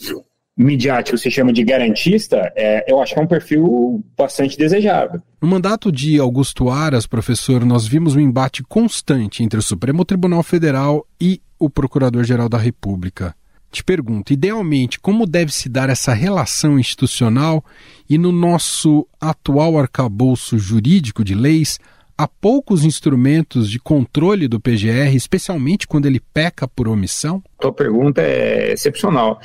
midiático 0.55 1.17
se 1.17 1.31
chama 1.31 1.55
de 1.55 1.65
garantista, 1.65 2.53
é, 2.55 2.85
eu 2.87 3.01
acho 3.01 3.15
que 3.15 3.21
é 3.21 3.23
um 3.23 3.27
perfil 3.27 4.05
bastante 4.15 4.59
desejável. 4.59 5.23
No 5.41 5.49
mandato 5.49 5.91
de 5.91 6.19
Augusto 6.21 6.69
Aras, 6.69 7.07
professor, 7.07 7.65
nós 7.65 7.87
vimos 7.87 8.15
um 8.15 8.21
embate 8.21 8.63
constante 8.63 9.43
entre 9.43 9.59
o 9.59 9.63
Supremo 9.63 10.05
Tribunal 10.05 10.43
Federal 10.43 11.07
e 11.19 11.41
o 11.59 11.71
Procurador-Geral 11.71 12.51
da 12.51 12.59
República. 12.59 13.35
Te 13.71 13.85
pergunto, 13.85 14.33
idealmente, 14.33 14.99
como 14.99 15.27
deve 15.27 15.53
se 15.53 15.69
dar 15.69 15.89
essa 15.89 16.13
relação 16.13 16.79
institucional 16.79 17.65
e 18.09 18.19
no 18.19 18.33
nosso 18.33 19.07
atual 19.21 19.79
arcabouço 19.79 20.59
jurídico 20.59 21.23
de 21.23 21.37
leis, 21.37 21.79
há 22.19 22.27
poucos 22.27 22.85
instrumentos 22.85 23.71
de 23.71 23.79
controle 23.79 24.49
do 24.49 24.59
PGR, 24.59 25.15
especialmente 25.15 25.87
quando 25.87 26.07
ele 26.07 26.21
peca 26.35 26.67
por 26.67 26.89
omissão? 26.89 27.43
Tua 27.61 27.73
pergunta 27.73 28.21
é 28.21 28.73
excepcional. 28.73 29.41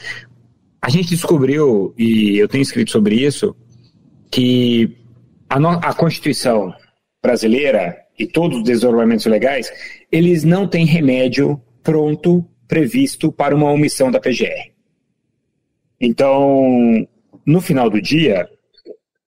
A 0.82 0.90
gente 0.90 1.10
descobriu, 1.10 1.94
e 1.96 2.38
eu 2.38 2.48
tenho 2.48 2.64
escrito 2.64 2.92
sobre 2.92 3.16
isso, 3.16 3.56
que 4.32 4.98
a, 5.48 5.60
no, 5.60 5.70
a 5.70 5.94
Constituição 5.94 6.74
brasileira 7.24 7.96
e 8.18 8.26
todos 8.26 8.58
os 8.58 8.64
desdobramentos 8.64 9.26
legais, 9.26 9.72
eles 10.12 10.44
não 10.44 10.68
têm 10.68 10.86
remédio 10.86 11.62
pronto 11.84 12.44
previsto 12.68 13.32
para 13.32 13.56
uma 13.56 13.72
omissão 13.72 14.12
da 14.12 14.20
PGR. 14.20 14.72
Então, 16.00 17.08
no 17.46 17.62
final 17.62 17.90
do 17.90 18.02
dia, 18.02 18.50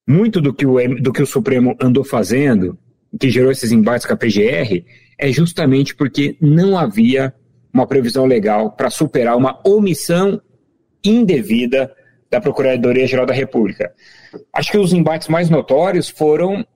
muito 0.07 0.41
do 0.41 0.53
que 0.53 0.67
o, 0.67 0.79
do 1.01 1.13
que 1.13 1.23
o 1.23 1.27
Supremo 1.27 1.77
andou 1.81 2.05
fazendo, 2.05 2.79
que 3.19 3.31
gerou 3.31 3.51
esses 3.51 3.73
embates 3.73 4.07
com 4.07 4.13
a 4.13 4.17
PGR, 4.17 4.85
é 5.19 5.33
justamente 5.33 5.95
porque 5.95 6.37
não 6.41 6.77
havia 6.77 7.33
uma 7.73 7.87
previsão 7.87 8.27
legal 8.27 8.73
para 8.73 8.91
superar 8.91 9.37
uma 9.37 9.61
omissão 9.67 10.41
indevida 11.05 11.93
da 12.31 12.41
Procuradoria-Geral 12.41 13.25
da 13.25 13.33
República. 13.33 13.93
Acho 14.53 14.73
que 14.73 14.79
os 14.79 14.93
embates 14.93 15.29
mais 15.29 15.49
notórios 15.49 16.09
foram 16.09 16.61
uh, 16.61 16.67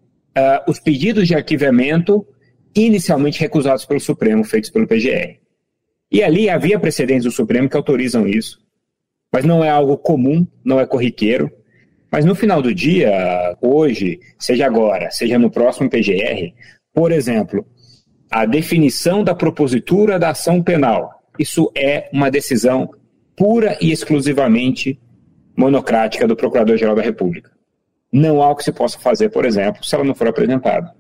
os 0.71 0.81
pedidos 0.81 1.29
de 1.29 1.35
arquivamento 1.35 2.27
inicialmente 2.75 3.41
recusados 3.41 3.85
pelo 3.85 4.01
Supremo, 4.01 4.45
feitos 4.45 4.71
pelo 4.71 4.87
PGR. 4.87 5.42
E 6.13 6.23
ali 6.23 6.51
havia 6.51 6.79
precedentes 6.79 7.25
do 7.25 7.31
Supremo 7.31 7.71
que 7.71 7.77
autorizam 7.77 8.29
isso, 8.29 8.61
mas 9.33 9.47
não 9.47 9.65
é 9.65 9.71
algo 9.71 9.97
comum, 9.97 10.47
não 10.63 10.79
é 10.79 10.85
corriqueiro. 10.85 11.51
Mas 12.11 12.27
no 12.27 12.35
final 12.35 12.61
do 12.61 12.75
dia, 12.75 13.57
hoje, 13.63 14.21
seja 14.39 14.67
agora, 14.67 15.11
seja 15.11 15.39
no 15.39 15.51
próximo 15.51 15.89
PGR, 15.89 16.53
por 16.93 17.11
exemplo, 17.11 17.67
a 18.31 18.45
definição 18.45 19.25
da 19.25 19.35
propositura 19.35 20.19
da 20.19 20.29
ação 20.29 20.63
penal, 20.63 21.23
isso 21.39 21.73
é 21.75 22.11
uma 22.13 22.31
decisão 22.31 22.91
pura 23.35 23.79
e 23.81 23.91
exclusivamente 23.91 25.01
monocrática 25.57 26.29
do 26.29 26.37
Procurador-Geral 26.37 26.95
da 26.95 27.01
República. 27.01 27.51
Não 28.13 28.43
há 28.43 28.51
o 28.51 28.57
que 28.57 28.65
se 28.65 28.73
possa 28.73 28.99
fazer, 28.99 29.31
por 29.31 29.47
exemplo, 29.47 29.83
se 29.83 29.95
ela 29.95 30.05
não 30.05 30.15
for 30.15 30.29
apresentada. 30.29 30.95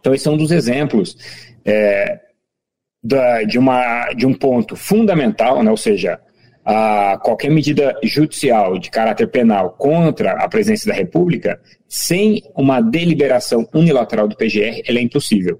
Então, 0.00 0.14
esse 0.14 0.26
é 0.26 0.30
um 0.30 0.36
dos 0.38 0.50
exemplos 0.50 1.14
é, 1.62 2.18
da, 3.02 3.42
de, 3.42 3.58
uma, 3.58 4.12
de 4.12 4.26
um 4.26 4.34
ponto 4.34 4.76
fundamental, 4.76 5.62
né, 5.62 5.70
ou 5.70 5.76
seja, 5.76 6.20
a 6.64 7.18
qualquer 7.22 7.50
medida 7.50 7.98
judicial 8.02 8.78
de 8.78 8.90
caráter 8.90 9.28
penal 9.28 9.70
contra 9.70 10.32
a 10.32 10.48
presidência 10.48 10.90
da 10.90 10.98
República, 10.98 11.60
sem 11.88 12.42
uma 12.54 12.80
deliberação 12.80 13.66
unilateral 13.72 14.28
do 14.28 14.36
PGR, 14.36 14.82
ela 14.86 14.98
é 14.98 15.02
impossível. 15.02 15.58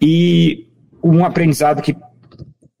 E 0.00 0.68
um 1.02 1.24
aprendizado 1.24 1.80
que 1.80 1.96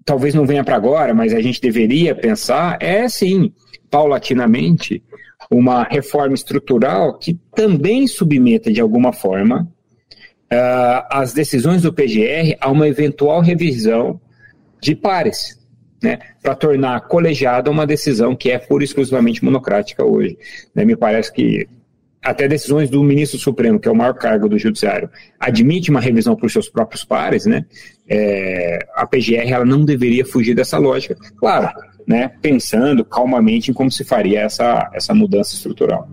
talvez 0.04 0.34
não 0.34 0.44
venha 0.44 0.62
para 0.62 0.76
agora, 0.76 1.14
mas 1.14 1.32
a 1.32 1.40
gente 1.40 1.60
deveria 1.60 2.14
pensar 2.14 2.76
é 2.80 3.08
sim 3.08 3.52
paulatinamente, 3.90 5.02
uma 5.50 5.84
reforma 5.84 6.34
estrutural 6.34 7.16
que 7.16 7.38
também 7.54 8.06
submeta, 8.06 8.72
de 8.72 8.80
alguma 8.80 9.12
forma, 9.12 9.72
uh, 10.54 11.06
as 11.10 11.32
decisões 11.32 11.82
do 11.82 11.92
PGR 11.92 12.56
a 12.60 12.70
uma 12.70 12.88
eventual 12.88 13.40
revisão 13.40 14.20
de 14.80 14.94
pares, 14.94 15.58
né, 16.02 16.18
para 16.42 16.54
tornar 16.54 17.00
colegiada 17.02 17.70
uma 17.70 17.86
decisão 17.86 18.36
que 18.36 18.50
é 18.50 18.58
pura 18.58 18.84
e 18.84 18.86
exclusivamente 18.86 19.44
monocrática 19.44 20.04
hoje. 20.04 20.38
Né, 20.74 20.84
me 20.84 20.96
parece 20.96 21.32
que 21.32 21.66
até 22.22 22.48
decisões 22.48 22.88
do 22.88 23.02
ministro 23.02 23.38
Supremo, 23.38 23.78
que 23.78 23.86
é 23.86 23.92
o 23.92 23.94
maior 23.94 24.14
cargo 24.14 24.48
do 24.48 24.58
judiciário, 24.58 25.10
admite 25.38 25.90
uma 25.90 26.00
revisão 26.00 26.36
os 26.42 26.52
seus 26.52 26.70
próprios 26.70 27.04
pares, 27.04 27.44
né? 27.44 27.66
É, 28.08 28.78
a 28.94 29.06
PGR 29.06 29.50
ela 29.50 29.64
não 29.64 29.84
deveria 29.84 30.24
fugir 30.24 30.54
dessa 30.54 30.78
lógica. 30.78 31.16
Claro, 31.36 31.68
né, 32.06 32.30
pensando 32.40 33.04
calmamente 33.04 33.70
em 33.70 33.74
como 33.74 33.90
se 33.90 34.04
faria 34.04 34.40
essa, 34.40 34.90
essa 34.94 35.14
mudança 35.14 35.54
estrutural. 35.54 36.08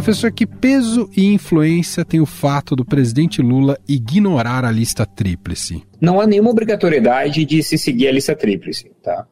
Professor, 0.00 0.32
que 0.32 0.46
peso 0.46 1.10
e 1.14 1.26
influência 1.26 2.06
tem 2.06 2.20
o 2.20 2.26
fato 2.26 2.74
do 2.74 2.86
presidente 2.86 3.42
Lula 3.42 3.78
ignorar 3.86 4.64
a 4.64 4.70
lista 4.70 5.04
tríplice? 5.04 5.82
Não 6.00 6.18
há 6.18 6.26
nenhuma 6.26 6.48
obrigatoriedade 6.48 7.44
de 7.44 7.62
se 7.62 7.76
seguir 7.76 8.08
a 8.08 8.12
lista 8.12 8.34
tríplice, 8.34 8.90
tá? 9.02 9.26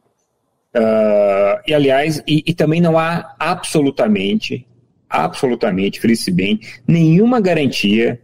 Uh, 0.77 1.59
e 1.65 1.73
aliás, 1.73 2.21
e, 2.27 2.43
e, 2.45 2.53
também 2.53 2.79
não 2.79 2.99
há 2.99 3.35
absolutamente, 3.39 4.67
absolutamente, 5.09 5.99
frise 5.99 6.29
bem, 6.29 6.59
nenhuma 6.87 7.41
garantia 7.41 8.21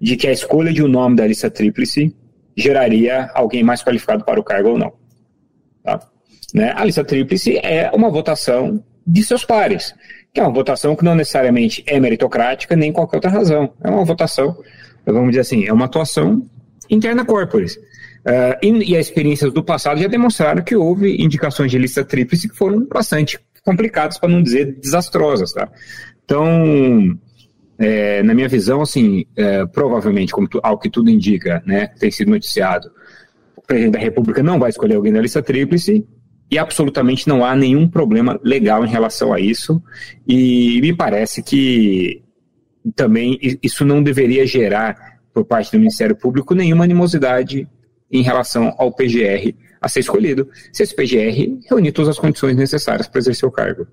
de 0.00 0.16
que 0.16 0.26
a 0.26 0.32
escolha 0.32 0.72
de 0.72 0.82
um 0.82 0.88
nome 0.88 1.16
da 1.16 1.26
lista 1.26 1.50
tríplice 1.50 2.16
geraria 2.56 3.30
alguém 3.34 3.62
mais 3.62 3.84
qualificado 3.84 4.24
para 4.24 4.40
o 4.40 4.42
cargo 4.42 4.70
ou 4.70 4.78
não. 4.78 4.94
Tá? 5.82 6.00
Né? 6.54 6.72
A 6.74 6.82
lista 6.82 7.04
tríplice 7.04 7.58
é 7.58 7.90
uma 7.92 8.08
votação 8.08 8.82
de 9.06 9.22
seus 9.22 9.44
pares, 9.44 9.94
que 10.34 10.40
é 10.40 10.42
uma 10.42 10.52
votação 10.52 10.96
que 10.96 11.04
não 11.04 11.14
necessariamente 11.14 11.84
é 11.86 12.00
meritocrática 12.00 12.74
nem 12.74 12.92
qualquer 12.92 13.18
outra 13.18 13.30
razão. 13.30 13.72
É 13.82 13.88
uma 13.88 14.04
votação, 14.04 14.58
vamos 15.06 15.28
dizer 15.28 15.42
assim, 15.42 15.64
é 15.64 15.72
uma 15.72 15.84
atuação 15.84 16.44
interna 16.90 17.24
corporis. 17.24 17.76
Uh, 17.76 18.58
e, 18.60 18.92
e 18.92 18.96
as 18.96 19.06
experiências 19.06 19.52
do 19.52 19.62
passado 19.62 20.00
já 20.00 20.08
demonstraram 20.08 20.62
que 20.62 20.74
houve 20.74 21.22
indicações 21.22 21.70
de 21.70 21.78
lista 21.78 22.04
tríplice 22.04 22.48
que 22.48 22.56
foram 22.56 22.84
bastante 22.84 23.38
complicadas, 23.64 24.18
para 24.18 24.28
não 24.28 24.42
dizer 24.42 24.74
desastrosas. 24.80 25.52
Tá? 25.52 25.68
Então, 26.24 27.16
é, 27.78 28.22
na 28.24 28.34
minha 28.34 28.48
visão, 28.48 28.82
assim, 28.82 29.24
é, 29.36 29.64
provavelmente, 29.66 30.32
como 30.32 30.48
tu, 30.48 30.58
ao 30.64 30.78
que 30.78 30.90
tudo 30.90 31.10
indica, 31.10 31.62
né, 31.64 31.86
tem 31.86 32.10
sido 32.10 32.32
noticiado, 32.32 32.90
o 33.56 33.62
presidente 33.62 33.92
da 33.92 34.00
República 34.00 34.42
não 34.42 34.58
vai 34.58 34.70
escolher 34.70 34.96
alguém 34.96 35.12
da 35.12 35.20
lista 35.20 35.40
tríplice 35.40 36.04
e 36.50 36.58
absolutamente 36.58 37.28
não 37.28 37.44
há 37.44 37.54
nenhum 37.56 37.88
problema 37.88 38.38
legal 38.42 38.84
em 38.84 38.88
relação 38.88 39.32
a 39.32 39.40
isso. 39.40 39.82
E 40.26 40.80
me 40.80 40.94
parece 40.94 41.42
que 41.42 42.22
também 42.94 43.38
isso 43.62 43.84
não 43.84 44.02
deveria 44.02 44.46
gerar, 44.46 45.18
por 45.32 45.44
parte 45.44 45.72
do 45.72 45.78
Ministério 45.78 46.14
Público, 46.14 46.54
nenhuma 46.54 46.84
animosidade 46.84 47.68
em 48.10 48.22
relação 48.22 48.74
ao 48.78 48.92
PGR 48.92 49.54
a 49.80 49.88
ser 49.88 50.00
escolhido, 50.00 50.48
se 50.72 50.82
esse 50.82 50.94
PGR 50.94 51.60
reunir 51.68 51.92
todas 51.92 52.10
as 52.10 52.18
condições 52.18 52.56
necessárias 52.56 53.08
para 53.08 53.18
exercer 53.18 53.48
o 53.48 53.52
cargo. 53.52 53.86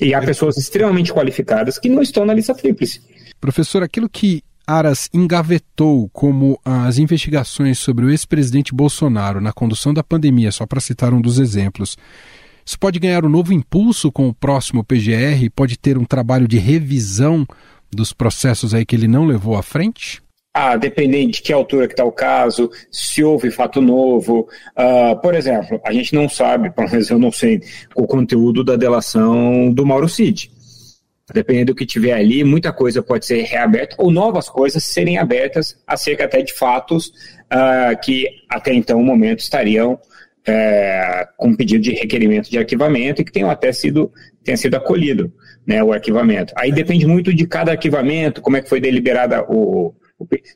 E 0.00 0.14
há 0.14 0.20
pessoas 0.20 0.58
extremamente 0.58 1.12
qualificadas 1.12 1.78
que 1.78 1.88
não 1.88 2.02
estão 2.02 2.24
na 2.24 2.34
lista 2.34 2.54
tríplice. 2.54 3.00
Professor, 3.40 3.82
aquilo 3.82 4.08
que 4.08 4.42
Aras 4.66 5.08
engavetou 5.14 6.08
como 6.12 6.60
as 6.64 6.98
investigações 6.98 7.78
sobre 7.78 8.04
o 8.04 8.10
ex-presidente 8.10 8.74
Bolsonaro 8.74 9.40
na 9.40 9.52
condução 9.52 9.94
da 9.94 10.02
pandemia, 10.02 10.50
só 10.50 10.66
para 10.66 10.80
citar 10.80 11.14
um 11.14 11.20
dos 11.20 11.38
exemplos, 11.38 11.96
isso 12.66 12.76
pode 12.80 12.98
ganhar 12.98 13.24
um 13.24 13.28
novo 13.28 13.52
impulso 13.52 14.10
com 14.10 14.28
o 14.28 14.34
próximo 14.34 14.82
PGR? 14.82 15.48
Pode 15.54 15.78
ter 15.78 15.96
um 15.96 16.04
trabalho 16.04 16.48
de 16.48 16.58
revisão 16.58 17.46
dos 17.94 18.12
processos 18.12 18.74
aí 18.74 18.84
que 18.84 18.96
ele 18.96 19.06
não 19.06 19.24
levou 19.24 19.56
à 19.56 19.62
frente? 19.62 20.20
Ah, 20.52 20.76
dependendo 20.76 21.30
de 21.30 21.42
que 21.42 21.52
altura 21.52 21.86
que 21.86 21.92
está 21.92 22.04
o 22.04 22.10
caso, 22.10 22.68
se 22.90 23.22
houve 23.22 23.52
fato 23.52 23.80
novo. 23.80 24.48
Uh, 24.76 25.14
por 25.20 25.34
exemplo, 25.34 25.80
a 25.84 25.92
gente 25.92 26.12
não 26.12 26.28
sabe, 26.28 26.70
pelo 26.74 26.90
menos 26.90 27.08
eu 27.08 27.20
não 27.20 27.30
sei, 27.30 27.60
o 27.94 28.04
conteúdo 28.04 28.64
da 28.64 28.74
delação 28.74 29.70
do 29.72 29.86
Mauro 29.86 30.08
Cid. 30.08 30.50
Dependendo 31.32 31.72
do 31.72 31.74
que 31.74 31.84
tiver 31.84 32.12
ali, 32.12 32.44
muita 32.44 32.72
coisa 32.72 33.02
pode 33.02 33.26
ser 33.26 33.42
reaberta 33.42 33.96
ou 33.98 34.10
novas 34.10 34.48
coisas 34.48 34.84
serem 34.84 35.18
abertas 35.18 35.76
acerca 35.86 36.24
até 36.24 36.40
de 36.40 36.52
fatos 36.52 37.08
uh, 37.52 38.00
que 38.02 38.28
até 38.48 38.72
então, 38.72 38.98
no 38.98 39.04
momento, 39.04 39.40
estariam 39.40 39.98
é, 40.46 41.26
com 41.36 41.54
pedido 41.54 41.82
de 41.82 41.90
requerimento 41.92 42.48
de 42.48 42.58
arquivamento 42.58 43.20
e 43.20 43.24
que 43.24 43.32
tenham 43.32 43.50
até 43.50 43.72
sido, 43.72 44.12
tenha 44.44 44.56
sido 44.56 44.76
acolhido 44.76 45.32
né, 45.66 45.82
o 45.82 45.92
arquivamento. 45.92 46.54
Aí 46.56 46.70
depende 46.70 47.06
muito 47.06 47.34
de 47.34 47.46
cada 47.46 47.72
arquivamento, 47.72 48.40
como 48.40 48.56
é 48.56 48.62
que 48.62 48.68
foi 48.68 48.80
deliberada 48.80 49.44
o, 49.48 49.92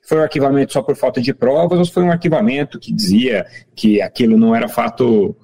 foi 0.06 0.18
um 0.18 0.22
arquivamento 0.22 0.72
só 0.72 0.83
por 0.83 0.96
falta 0.96 1.20
de 1.20 1.35
provas 1.35 1.78
ou 1.78 1.85
foi 1.85 2.02
um 2.02 2.11
arquivamento 2.11 2.78
que 2.78 2.92
dizia 2.92 3.44
que 3.74 4.00
aquilo 4.00 4.38
não 4.38 4.54
era 4.54 4.68
fato 4.68 5.37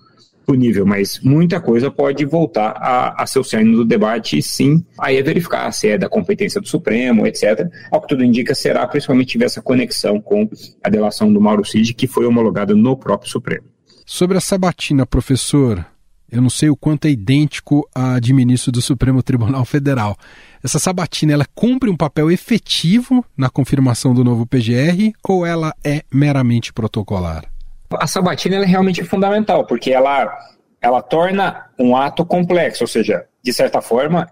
punível, 0.47 0.87
mas 0.87 1.19
muita 1.21 1.61
coisa 1.61 1.91
pode 1.91 2.25
voltar 2.25 2.71
a, 2.77 3.23
a 3.23 3.27
ser 3.27 3.41
o 3.41 3.45
cerne 3.45 3.73
do 3.73 3.85
debate, 3.85 4.41
sim, 4.41 4.85
aí 4.99 5.17
é 5.17 5.23
verificar 5.23 5.71
se 5.73 5.89
é 5.89 5.99
da 5.99 6.09
competência 6.09 6.61
do 6.61 6.69
Supremo, 6.69 7.27
etc. 7.27 7.69
Ao 7.91 8.01
que 8.01 8.09
tudo 8.09 8.25
indica, 8.25 8.55
será 8.55 8.87
principalmente 8.87 9.29
tiver 9.29 9.47
essa 9.47 9.61
conexão 9.61 10.21
com 10.21 10.49
a 10.83 10.89
delação 10.89 11.33
do 11.33 11.41
Mauro 11.41 11.65
Cid, 11.65 11.93
que 11.95 12.07
foi 12.07 12.25
homologada 12.25 12.75
no 12.75 12.97
próprio 12.97 13.31
Supremo. 13.31 13.65
Sobre 14.07 14.39
a 14.39 14.41
sabatina, 14.41 15.05
professor, 15.05 15.85
eu 16.31 16.41
não 16.41 16.51
sei 16.51 16.71
o 16.71 16.77
quanto 16.77 17.07
é 17.07 17.11
idêntico 17.11 17.89
a 17.95 18.21
de 18.21 18.33
ministro 18.33 18.71
do 18.71 18.81
Supremo 18.81 19.23
Tribunal 19.23 19.65
Federal. 19.67 20.17
Essa 20.63 20.79
sabatina, 20.79 21.33
ela 21.33 21.47
cumpre 21.55 21.91
um 21.91 21.97
papel 21.97 22.31
efetivo 22.31 23.25
na 23.37 23.51
confirmação 23.51 24.15
do 24.15 24.23
novo 24.23 24.47
PGR 24.47 25.13
ou 25.29 25.45
ela 25.45 25.75
é 25.85 26.05
meramente 26.13 26.73
protocolar? 26.73 27.56
A 27.91 28.07
sabatina 28.07 28.57
é 28.57 28.65
realmente 28.65 29.05
fundamental, 29.05 29.67
porque 29.67 29.93
ela, 29.93 30.37
ela 30.81 31.03
torna 31.03 31.71
um 31.79 31.97
ato 31.97 32.25
complexo, 32.25 32.85
ou 32.85 32.89
seja, 32.89 33.27
de 33.43 33.53
certa 33.53 33.81
forma, 33.81 34.27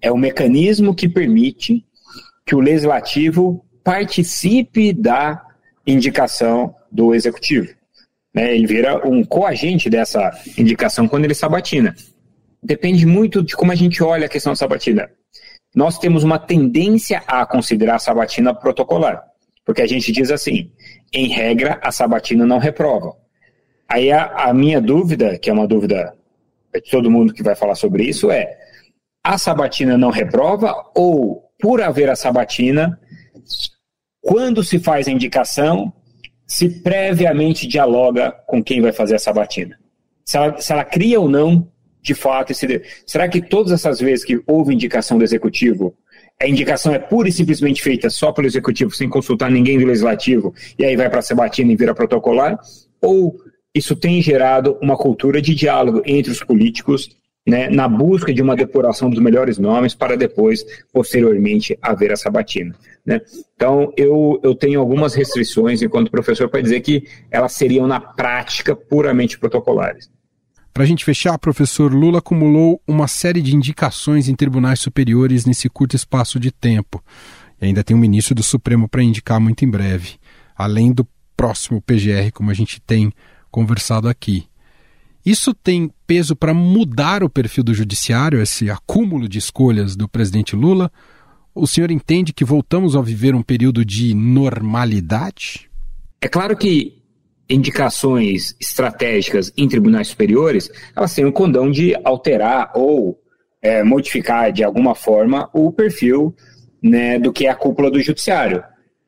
é 0.00 0.12
o 0.12 0.16
mecanismo 0.16 0.94
que 0.94 1.08
permite 1.08 1.84
que 2.44 2.54
o 2.54 2.60
legislativo 2.60 3.64
participe 3.82 4.92
da 4.92 5.42
indicação 5.86 6.74
do 6.90 7.14
executivo. 7.14 7.74
Né? 8.34 8.54
Ele 8.54 8.66
vira 8.66 9.06
um 9.06 9.24
coagente 9.24 9.88
dessa 9.88 10.30
indicação 10.56 11.08
quando 11.08 11.24
ele 11.24 11.34
sabatina. 11.34 11.94
Depende 12.62 13.06
muito 13.06 13.42
de 13.42 13.56
como 13.56 13.72
a 13.72 13.74
gente 13.74 14.02
olha 14.02 14.26
a 14.26 14.28
questão 14.28 14.52
da 14.52 14.56
sabatina. 14.56 15.10
Nós 15.74 15.98
temos 15.98 16.24
uma 16.24 16.38
tendência 16.38 17.22
a 17.26 17.44
considerar 17.46 17.96
a 17.96 17.98
sabatina 17.98 18.54
protocolar, 18.54 19.27
porque 19.68 19.82
a 19.82 19.86
gente 19.86 20.10
diz 20.10 20.30
assim, 20.30 20.72
em 21.12 21.28
regra, 21.28 21.78
a 21.82 21.92
sabatina 21.92 22.46
não 22.46 22.56
reprova. 22.56 23.14
Aí 23.86 24.10
a, 24.10 24.48
a 24.48 24.54
minha 24.54 24.80
dúvida, 24.80 25.38
que 25.38 25.50
é 25.50 25.52
uma 25.52 25.68
dúvida 25.68 26.14
de 26.74 26.90
todo 26.90 27.10
mundo 27.10 27.34
que 27.34 27.42
vai 27.42 27.54
falar 27.54 27.74
sobre 27.74 28.02
isso, 28.04 28.30
é: 28.30 28.56
a 29.22 29.36
sabatina 29.36 29.98
não 29.98 30.08
reprova 30.08 30.74
ou, 30.96 31.50
por 31.60 31.82
haver 31.82 32.08
a 32.08 32.16
sabatina, 32.16 32.98
quando 34.22 34.64
se 34.64 34.78
faz 34.78 35.06
a 35.06 35.10
indicação, 35.10 35.92
se 36.46 36.80
previamente 36.80 37.66
dialoga 37.66 38.32
com 38.46 38.64
quem 38.64 38.80
vai 38.80 38.92
fazer 38.92 39.16
a 39.16 39.18
sabatina. 39.18 39.78
Se 40.24 40.38
ela, 40.38 40.58
se 40.58 40.72
ela 40.72 40.84
cria 40.84 41.20
ou 41.20 41.28
não, 41.28 41.70
de 42.00 42.14
fato, 42.14 42.52
esse. 42.52 42.82
Será 43.06 43.28
que 43.28 43.42
todas 43.42 43.70
essas 43.70 44.00
vezes 44.00 44.24
que 44.24 44.42
houve 44.46 44.72
indicação 44.72 45.18
do 45.18 45.24
executivo, 45.24 45.94
a 46.40 46.46
indicação 46.46 46.94
é 46.94 46.98
pura 46.98 47.28
e 47.28 47.32
simplesmente 47.32 47.82
feita 47.82 48.08
só 48.08 48.30
pelo 48.30 48.46
executivo, 48.46 48.94
sem 48.94 49.08
consultar 49.08 49.50
ninguém 49.50 49.78
do 49.78 49.86
legislativo, 49.86 50.54
e 50.78 50.84
aí 50.84 50.96
vai 50.96 51.10
para 51.10 51.18
a 51.18 51.22
sabatina 51.22 51.72
e 51.72 51.76
vira 51.76 51.94
protocolar? 51.94 52.58
Ou 53.02 53.36
isso 53.74 53.96
tem 53.96 54.22
gerado 54.22 54.78
uma 54.80 54.96
cultura 54.96 55.42
de 55.42 55.54
diálogo 55.54 56.02
entre 56.06 56.30
os 56.30 56.42
políticos 56.42 57.10
né, 57.46 57.68
na 57.70 57.88
busca 57.88 58.32
de 58.32 58.42
uma 58.42 58.54
depuração 58.54 59.08
dos 59.08 59.18
melhores 59.18 59.58
nomes 59.58 59.94
para 59.94 60.16
depois, 60.16 60.64
posteriormente, 60.92 61.76
haver 61.80 62.12
a 62.12 62.16
sabatina. 62.16 62.74
Né? 63.04 63.20
Então, 63.54 63.92
eu, 63.96 64.38
eu 64.42 64.54
tenho 64.54 64.80
algumas 64.80 65.14
restrições 65.14 65.80
enquanto 65.80 66.10
professor 66.10 66.48
para 66.48 66.60
dizer 66.60 66.80
que 66.82 67.04
elas 67.30 67.52
seriam, 67.52 67.86
na 67.86 68.00
prática, 68.00 68.76
puramente 68.76 69.38
protocolares. 69.38 70.10
Para 70.72 70.84
a 70.84 70.86
gente 70.86 71.04
fechar, 71.04 71.36
professor, 71.38 71.92
Lula 71.92 72.18
acumulou 72.18 72.80
uma 72.86 73.08
série 73.08 73.42
de 73.42 73.54
indicações 73.54 74.28
em 74.28 74.34
tribunais 74.34 74.80
superiores 74.80 75.44
nesse 75.44 75.68
curto 75.68 75.96
espaço 75.96 76.38
de 76.38 76.50
tempo. 76.50 77.02
E 77.60 77.66
ainda 77.66 77.82
tem 77.82 77.96
um 77.96 78.00
ministro 78.00 78.34
do 78.34 78.42
Supremo 78.42 78.88
para 78.88 79.02
indicar 79.02 79.40
muito 79.40 79.64
em 79.64 79.70
breve, 79.70 80.16
além 80.56 80.92
do 80.92 81.06
próximo 81.36 81.80
PGR, 81.80 82.30
como 82.32 82.50
a 82.50 82.54
gente 82.54 82.80
tem 82.80 83.12
conversado 83.50 84.08
aqui. 84.08 84.46
Isso 85.24 85.52
tem 85.52 85.90
peso 86.06 86.34
para 86.34 86.54
mudar 86.54 87.22
o 87.22 87.28
perfil 87.28 87.64
do 87.64 87.74
judiciário, 87.74 88.40
esse 88.40 88.70
acúmulo 88.70 89.28
de 89.28 89.38
escolhas 89.38 89.96
do 89.96 90.08
presidente 90.08 90.56
Lula? 90.56 90.90
O 91.54 91.66
senhor 91.66 91.90
entende 91.90 92.32
que 92.32 92.44
voltamos 92.44 92.94
a 92.94 93.02
viver 93.02 93.34
um 93.34 93.42
período 93.42 93.84
de 93.84 94.14
normalidade? 94.14 95.68
É 96.20 96.28
claro 96.28 96.56
que 96.56 96.97
indicações 97.48 98.54
estratégicas 98.60 99.52
em 99.56 99.68
tribunais 99.68 100.08
superiores, 100.08 100.70
elas 100.94 101.14
têm 101.14 101.24
o 101.24 101.32
condão 101.32 101.70
de 101.70 101.94
alterar 102.04 102.72
ou 102.74 103.18
é, 103.62 103.82
modificar 103.82 104.52
de 104.52 104.62
alguma 104.62 104.94
forma 104.94 105.48
o 105.52 105.72
perfil 105.72 106.34
né, 106.82 107.18
do 107.18 107.32
que 107.32 107.46
é 107.46 107.50
a 107.50 107.54
cúpula 107.54 107.90
do 107.90 108.00
judiciário. 108.00 108.62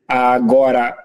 Agora, 0.09 0.97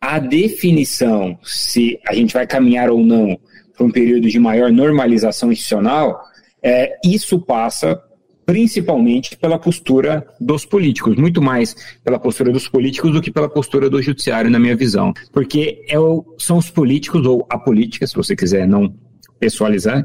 a 0.00 0.18
definição 0.18 1.38
se 1.42 1.98
a 2.06 2.14
gente 2.14 2.34
vai 2.34 2.46
caminhar 2.46 2.90
ou 2.90 3.00
não 3.00 3.38
para 3.76 3.86
um 3.86 3.90
período 3.90 4.28
de 4.28 4.38
maior 4.38 4.70
normalização 4.70 5.52
institucional, 5.52 6.20
é, 6.62 6.98
isso 7.04 7.40
passa 7.40 8.02
principalmente 8.50 9.36
pela 9.36 9.56
postura 9.56 10.26
dos 10.40 10.64
políticos, 10.64 11.14
muito 11.14 11.40
mais 11.40 11.76
pela 12.02 12.18
postura 12.18 12.50
dos 12.50 12.66
políticos 12.66 13.12
do 13.12 13.22
que 13.22 13.30
pela 13.30 13.48
postura 13.48 13.88
do 13.88 14.02
judiciário, 14.02 14.50
na 14.50 14.58
minha 14.58 14.74
visão. 14.74 15.12
Porque 15.32 15.84
é 15.88 15.96
o, 16.00 16.34
são 16.36 16.58
os 16.58 16.68
políticos, 16.68 17.24
ou 17.24 17.46
a 17.48 17.56
política, 17.56 18.04
se 18.08 18.16
você 18.16 18.34
quiser 18.34 18.66
não 18.66 18.92
pessoalizar, 19.38 20.04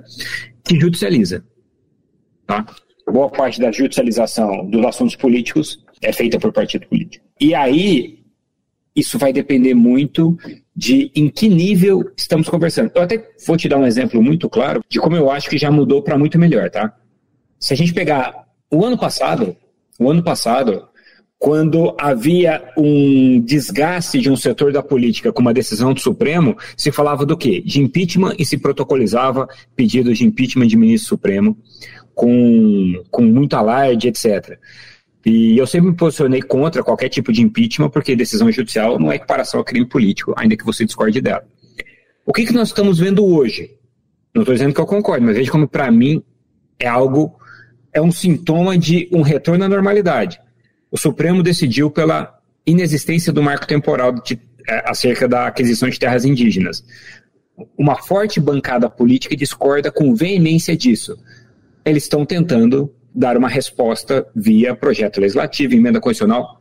que 0.63 0.79
judicializa. 0.79 1.43
Tá? 2.45 2.63
Boa 3.11 3.31
parte 3.31 3.59
da 3.59 3.71
judicialização 3.71 4.69
dos 4.69 4.85
assuntos 4.85 5.15
políticos 5.15 5.83
é 5.99 6.13
feita 6.13 6.39
por 6.39 6.53
partido 6.53 6.85
político. 6.85 7.25
E 7.41 7.55
aí, 7.55 8.19
isso 8.95 9.17
vai 9.17 9.33
depender 9.33 9.73
muito 9.73 10.37
de 10.75 11.11
em 11.15 11.29
que 11.29 11.49
nível 11.49 12.11
estamos 12.15 12.47
conversando. 12.47 12.91
Eu 12.93 13.01
até 13.01 13.27
vou 13.47 13.57
te 13.57 13.67
dar 13.67 13.79
um 13.79 13.87
exemplo 13.87 14.21
muito 14.21 14.47
claro 14.47 14.83
de 14.87 14.99
como 14.99 15.15
eu 15.15 15.31
acho 15.31 15.49
que 15.49 15.57
já 15.57 15.71
mudou 15.71 16.03
para 16.03 16.15
muito 16.15 16.37
melhor, 16.37 16.69
tá? 16.69 16.95
Se 17.65 17.73
a 17.73 17.75
gente 17.75 17.95
pegar 17.95 18.45
o 18.71 18.85
ano 18.85 18.95
passado, 18.95 19.57
o 19.99 20.07
ano 20.07 20.21
passado, 20.21 20.87
quando 21.39 21.95
havia 21.99 22.63
um 22.77 23.41
desgaste 23.41 24.19
de 24.19 24.29
um 24.29 24.35
setor 24.37 24.71
da 24.71 24.83
política 24.83 25.33
com 25.33 25.41
uma 25.41 25.51
decisão 25.51 25.91
do 25.91 25.99
Supremo, 25.99 26.55
se 26.77 26.91
falava 26.91 27.25
do 27.25 27.35
quê? 27.35 27.63
De 27.65 27.81
impeachment 27.81 28.35
e 28.37 28.45
se 28.45 28.59
protocolizava 28.59 29.47
pedidos 29.75 30.19
de 30.19 30.25
impeachment 30.25 30.67
de 30.67 30.77
ministro 30.77 31.09
Supremo 31.09 31.57
com, 32.13 33.03
com 33.09 33.23
muito 33.23 33.55
alarde, 33.55 34.09
etc. 34.09 34.59
E 35.25 35.57
eu 35.57 35.65
sempre 35.65 35.89
me 35.89 35.95
posicionei 35.95 36.43
contra 36.43 36.83
qualquer 36.83 37.09
tipo 37.09 37.33
de 37.33 37.41
impeachment, 37.41 37.89
porque 37.89 38.15
decisão 38.15 38.51
judicial 38.51 38.99
não 38.99 39.11
é 39.11 39.15
equiparação 39.15 39.59
a 39.59 39.65
crime 39.65 39.87
político, 39.87 40.35
ainda 40.37 40.55
que 40.55 40.63
você 40.63 40.85
discorde 40.85 41.19
dela. 41.19 41.43
O 42.27 42.31
que, 42.31 42.45
que 42.45 42.53
nós 42.53 42.67
estamos 42.67 42.99
vendo 42.99 43.25
hoje? 43.25 43.71
Não 44.35 44.43
estou 44.43 44.53
dizendo 44.53 44.71
que 44.71 44.79
eu 44.79 44.85
concordo, 44.85 45.25
mas 45.25 45.35
veja 45.35 45.49
como, 45.49 45.67
para 45.67 45.89
mim, 45.89 46.21
é 46.79 46.87
algo 46.87 47.39
é 47.95 48.01
um 48.01 48.11
sintoma 48.11 48.77
de 48.77 49.07
um 49.09 49.21
retorno 49.21 49.63
à 49.63 49.69
normalidade. 49.69 50.39
O 50.91 50.97
Supremo 50.97 51.41
decidiu 51.41 51.89
pela 51.89 52.37
inexistência 52.67 53.31
do 53.31 53.41
marco 53.41 53.65
temporal 53.65 54.11
de, 54.11 54.37
é, 54.67 54.83
acerca 54.89 55.29
da 55.29 55.47
aquisição 55.47 55.89
de 55.89 55.97
terras 55.97 56.25
indígenas. 56.25 56.83
Uma 57.77 57.95
forte 57.95 58.37
bancada 58.37 58.89
política 58.89 59.33
discorda 59.33 59.89
com 59.89 60.13
veemência 60.13 60.75
disso. 60.75 61.17
Eles 61.85 62.03
estão 62.03 62.25
tentando 62.25 62.93
dar 63.13 63.37
uma 63.37 63.47
resposta 63.47 64.27
via 64.35 64.75
projeto 64.75 65.21
legislativo, 65.21 65.73
emenda 65.73 66.01
constitucional. 66.01 66.59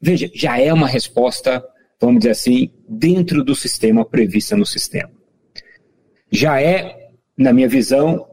Veja, 0.00 0.30
já 0.34 0.58
é 0.58 0.72
uma 0.72 0.88
resposta, 0.88 1.62
vamos 2.00 2.20
dizer 2.20 2.30
assim, 2.30 2.70
dentro 2.88 3.44
do 3.44 3.54
sistema 3.54 4.02
prevista 4.02 4.56
no 4.56 4.64
sistema. 4.64 5.10
Já 6.30 6.58
é, 6.58 7.10
na 7.36 7.52
minha 7.52 7.68
visão, 7.68 8.31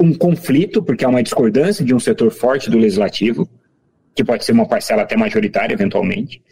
um 0.00 0.12
conflito, 0.14 0.82
porque 0.82 1.04
há 1.04 1.08
uma 1.08 1.22
discordância 1.22 1.84
de 1.84 1.94
um 1.94 2.00
setor 2.00 2.30
forte 2.30 2.70
do 2.70 2.78
legislativo, 2.78 3.48
que 4.14 4.24
pode 4.24 4.44
ser 4.44 4.52
uma 4.52 4.66
parcela 4.66 5.02
até 5.02 5.16
majoritária, 5.16 5.74
eventualmente, 5.74 6.42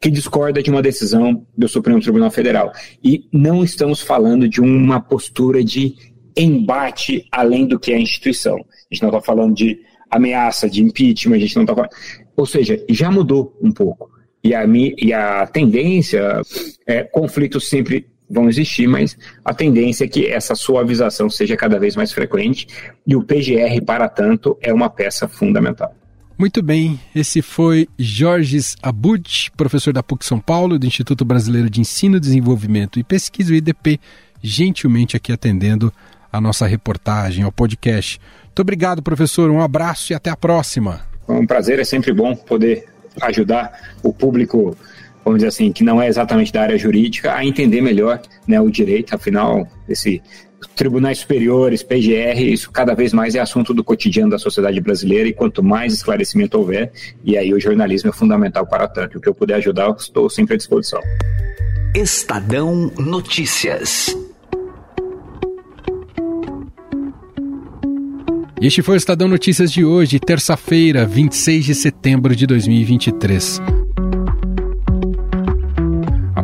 que 0.00 0.10
discorda 0.10 0.62
de 0.62 0.70
uma 0.70 0.82
decisão 0.82 1.44
do 1.56 1.68
Supremo 1.68 2.00
Tribunal 2.00 2.30
Federal. 2.30 2.72
E 3.02 3.28
não 3.32 3.64
estamos 3.64 4.00
falando 4.00 4.48
de 4.48 4.60
uma 4.60 5.00
postura 5.00 5.64
de 5.64 5.94
embate 6.36 7.26
além 7.32 7.66
do 7.66 7.78
que 7.78 7.92
é 7.92 7.96
a 7.96 8.00
instituição. 8.00 8.56
A 8.56 8.94
gente 8.94 9.02
não 9.02 9.08
está 9.08 9.20
falando 9.20 9.54
de 9.54 9.80
ameaça, 10.08 10.70
de 10.70 10.82
impeachment, 10.82 11.36
a 11.36 11.40
gente 11.40 11.56
não 11.56 11.62
está 11.64 11.74
falando. 11.74 11.90
Ou 12.36 12.46
seja, 12.46 12.82
já 12.88 13.10
mudou 13.10 13.56
um 13.60 13.72
pouco. 13.72 14.10
E 14.42 14.54
a, 14.54 14.64
e 14.66 15.12
a 15.12 15.46
tendência, 15.46 16.40
é, 16.86 17.02
conflitos 17.02 17.68
sempre 17.68 18.06
vão 18.28 18.48
existir, 18.48 18.86
mas 18.86 19.16
a 19.44 19.54
tendência 19.54 20.04
é 20.04 20.08
que 20.08 20.26
essa 20.26 20.54
suavização 20.54 21.30
seja 21.30 21.56
cada 21.56 21.78
vez 21.78 21.96
mais 21.96 22.12
frequente 22.12 22.66
e 23.06 23.16
o 23.16 23.22
PGR, 23.22 23.82
para 23.84 24.08
tanto, 24.08 24.56
é 24.60 24.72
uma 24.72 24.90
peça 24.90 25.26
fundamental. 25.26 25.94
Muito 26.38 26.62
bem, 26.62 27.00
esse 27.14 27.42
foi 27.42 27.88
Jorges 27.98 28.76
Abud, 28.80 29.50
professor 29.56 29.92
da 29.92 30.04
PUC 30.04 30.24
São 30.24 30.38
Paulo, 30.38 30.78
do 30.78 30.86
Instituto 30.86 31.24
Brasileiro 31.24 31.68
de 31.68 31.80
Ensino, 31.80 32.20
Desenvolvimento 32.20 33.00
e 33.00 33.02
Pesquisa, 33.02 33.52
o 33.52 33.56
IDP, 33.56 33.98
gentilmente 34.40 35.16
aqui 35.16 35.32
atendendo 35.32 35.92
a 36.32 36.40
nossa 36.40 36.64
reportagem, 36.64 37.42
ao 37.42 37.50
podcast. 37.50 38.20
Muito 38.44 38.60
obrigado, 38.60 39.02
professor, 39.02 39.50
um 39.50 39.60
abraço 39.60 40.12
e 40.12 40.14
até 40.14 40.30
a 40.30 40.36
próxima. 40.36 41.00
É 41.26 41.32
um 41.32 41.46
prazer, 41.46 41.80
é 41.80 41.84
sempre 41.84 42.12
bom 42.12 42.36
poder 42.36 42.86
ajudar 43.20 43.96
o 44.02 44.12
público 44.12 44.76
vamos 45.28 45.40
dizer 45.40 45.48
assim, 45.48 45.70
que 45.70 45.84
não 45.84 46.00
é 46.00 46.08
exatamente 46.08 46.52
da 46.52 46.62
área 46.62 46.78
jurídica, 46.78 47.34
a 47.34 47.44
entender 47.44 47.82
melhor 47.82 48.20
né, 48.46 48.58
o 48.60 48.70
direito, 48.70 49.14
afinal, 49.14 49.68
esse 49.88 50.22
tribunais 50.74 51.18
superiores, 51.18 51.82
PGR, 51.82 52.40
isso 52.40 52.70
cada 52.70 52.94
vez 52.94 53.12
mais 53.12 53.34
é 53.34 53.40
assunto 53.40 53.74
do 53.74 53.84
cotidiano 53.84 54.30
da 54.30 54.38
sociedade 54.38 54.80
brasileira 54.80 55.28
e 55.28 55.32
quanto 55.32 55.62
mais 55.62 55.92
esclarecimento 55.92 56.56
houver, 56.58 56.90
e 57.22 57.36
aí 57.36 57.52
o 57.52 57.60
jornalismo 57.60 58.10
é 58.10 58.12
fundamental 58.12 58.66
para 58.66 58.88
tanto. 58.88 59.18
O 59.18 59.20
que 59.20 59.28
eu 59.28 59.34
puder 59.34 59.56
ajudar, 59.56 59.94
estou 59.98 60.28
sempre 60.30 60.54
à 60.54 60.56
disposição. 60.56 61.00
Estadão 61.94 62.90
Notícias. 62.98 64.16
Este 68.60 68.82
foi 68.82 68.94
o 68.94 68.98
Estadão 68.98 69.28
Notícias 69.28 69.70
de 69.70 69.84
hoje, 69.84 70.18
terça-feira, 70.18 71.04
26 71.04 71.66
de 71.66 71.74
setembro 71.74 72.34
de 72.34 72.46
2023 72.46 73.60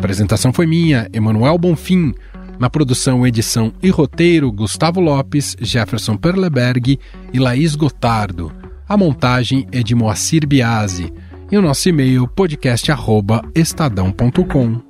apresentação 0.04 0.52
foi 0.52 0.66
minha, 0.66 1.08
Emanuel 1.14 1.56
Bonfim. 1.56 2.12
Na 2.58 2.68
produção, 2.68 3.26
edição 3.26 3.72
e 3.82 3.88
roteiro, 3.88 4.52
Gustavo 4.52 5.00
Lopes, 5.00 5.56
Jefferson 5.58 6.14
Perleberg 6.16 7.00
e 7.32 7.38
Laís 7.38 7.74
Gotardo. 7.74 8.52
A 8.86 8.94
montagem 8.96 9.66
é 9.72 9.82
de 9.82 9.94
Moacir 9.94 10.46
Biasi. 10.46 11.10
E 11.50 11.56
o 11.56 11.62
nosso 11.62 11.88
e-mail 11.88 12.28
podcast@estadão.com. 12.28 14.80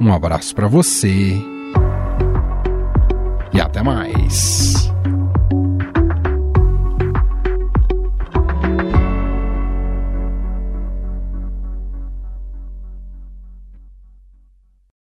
Um 0.00 0.12
abraço 0.12 0.52
para 0.54 0.66
você. 0.66 1.40
E 3.52 3.60
até 3.60 3.82
mais. 3.82 4.93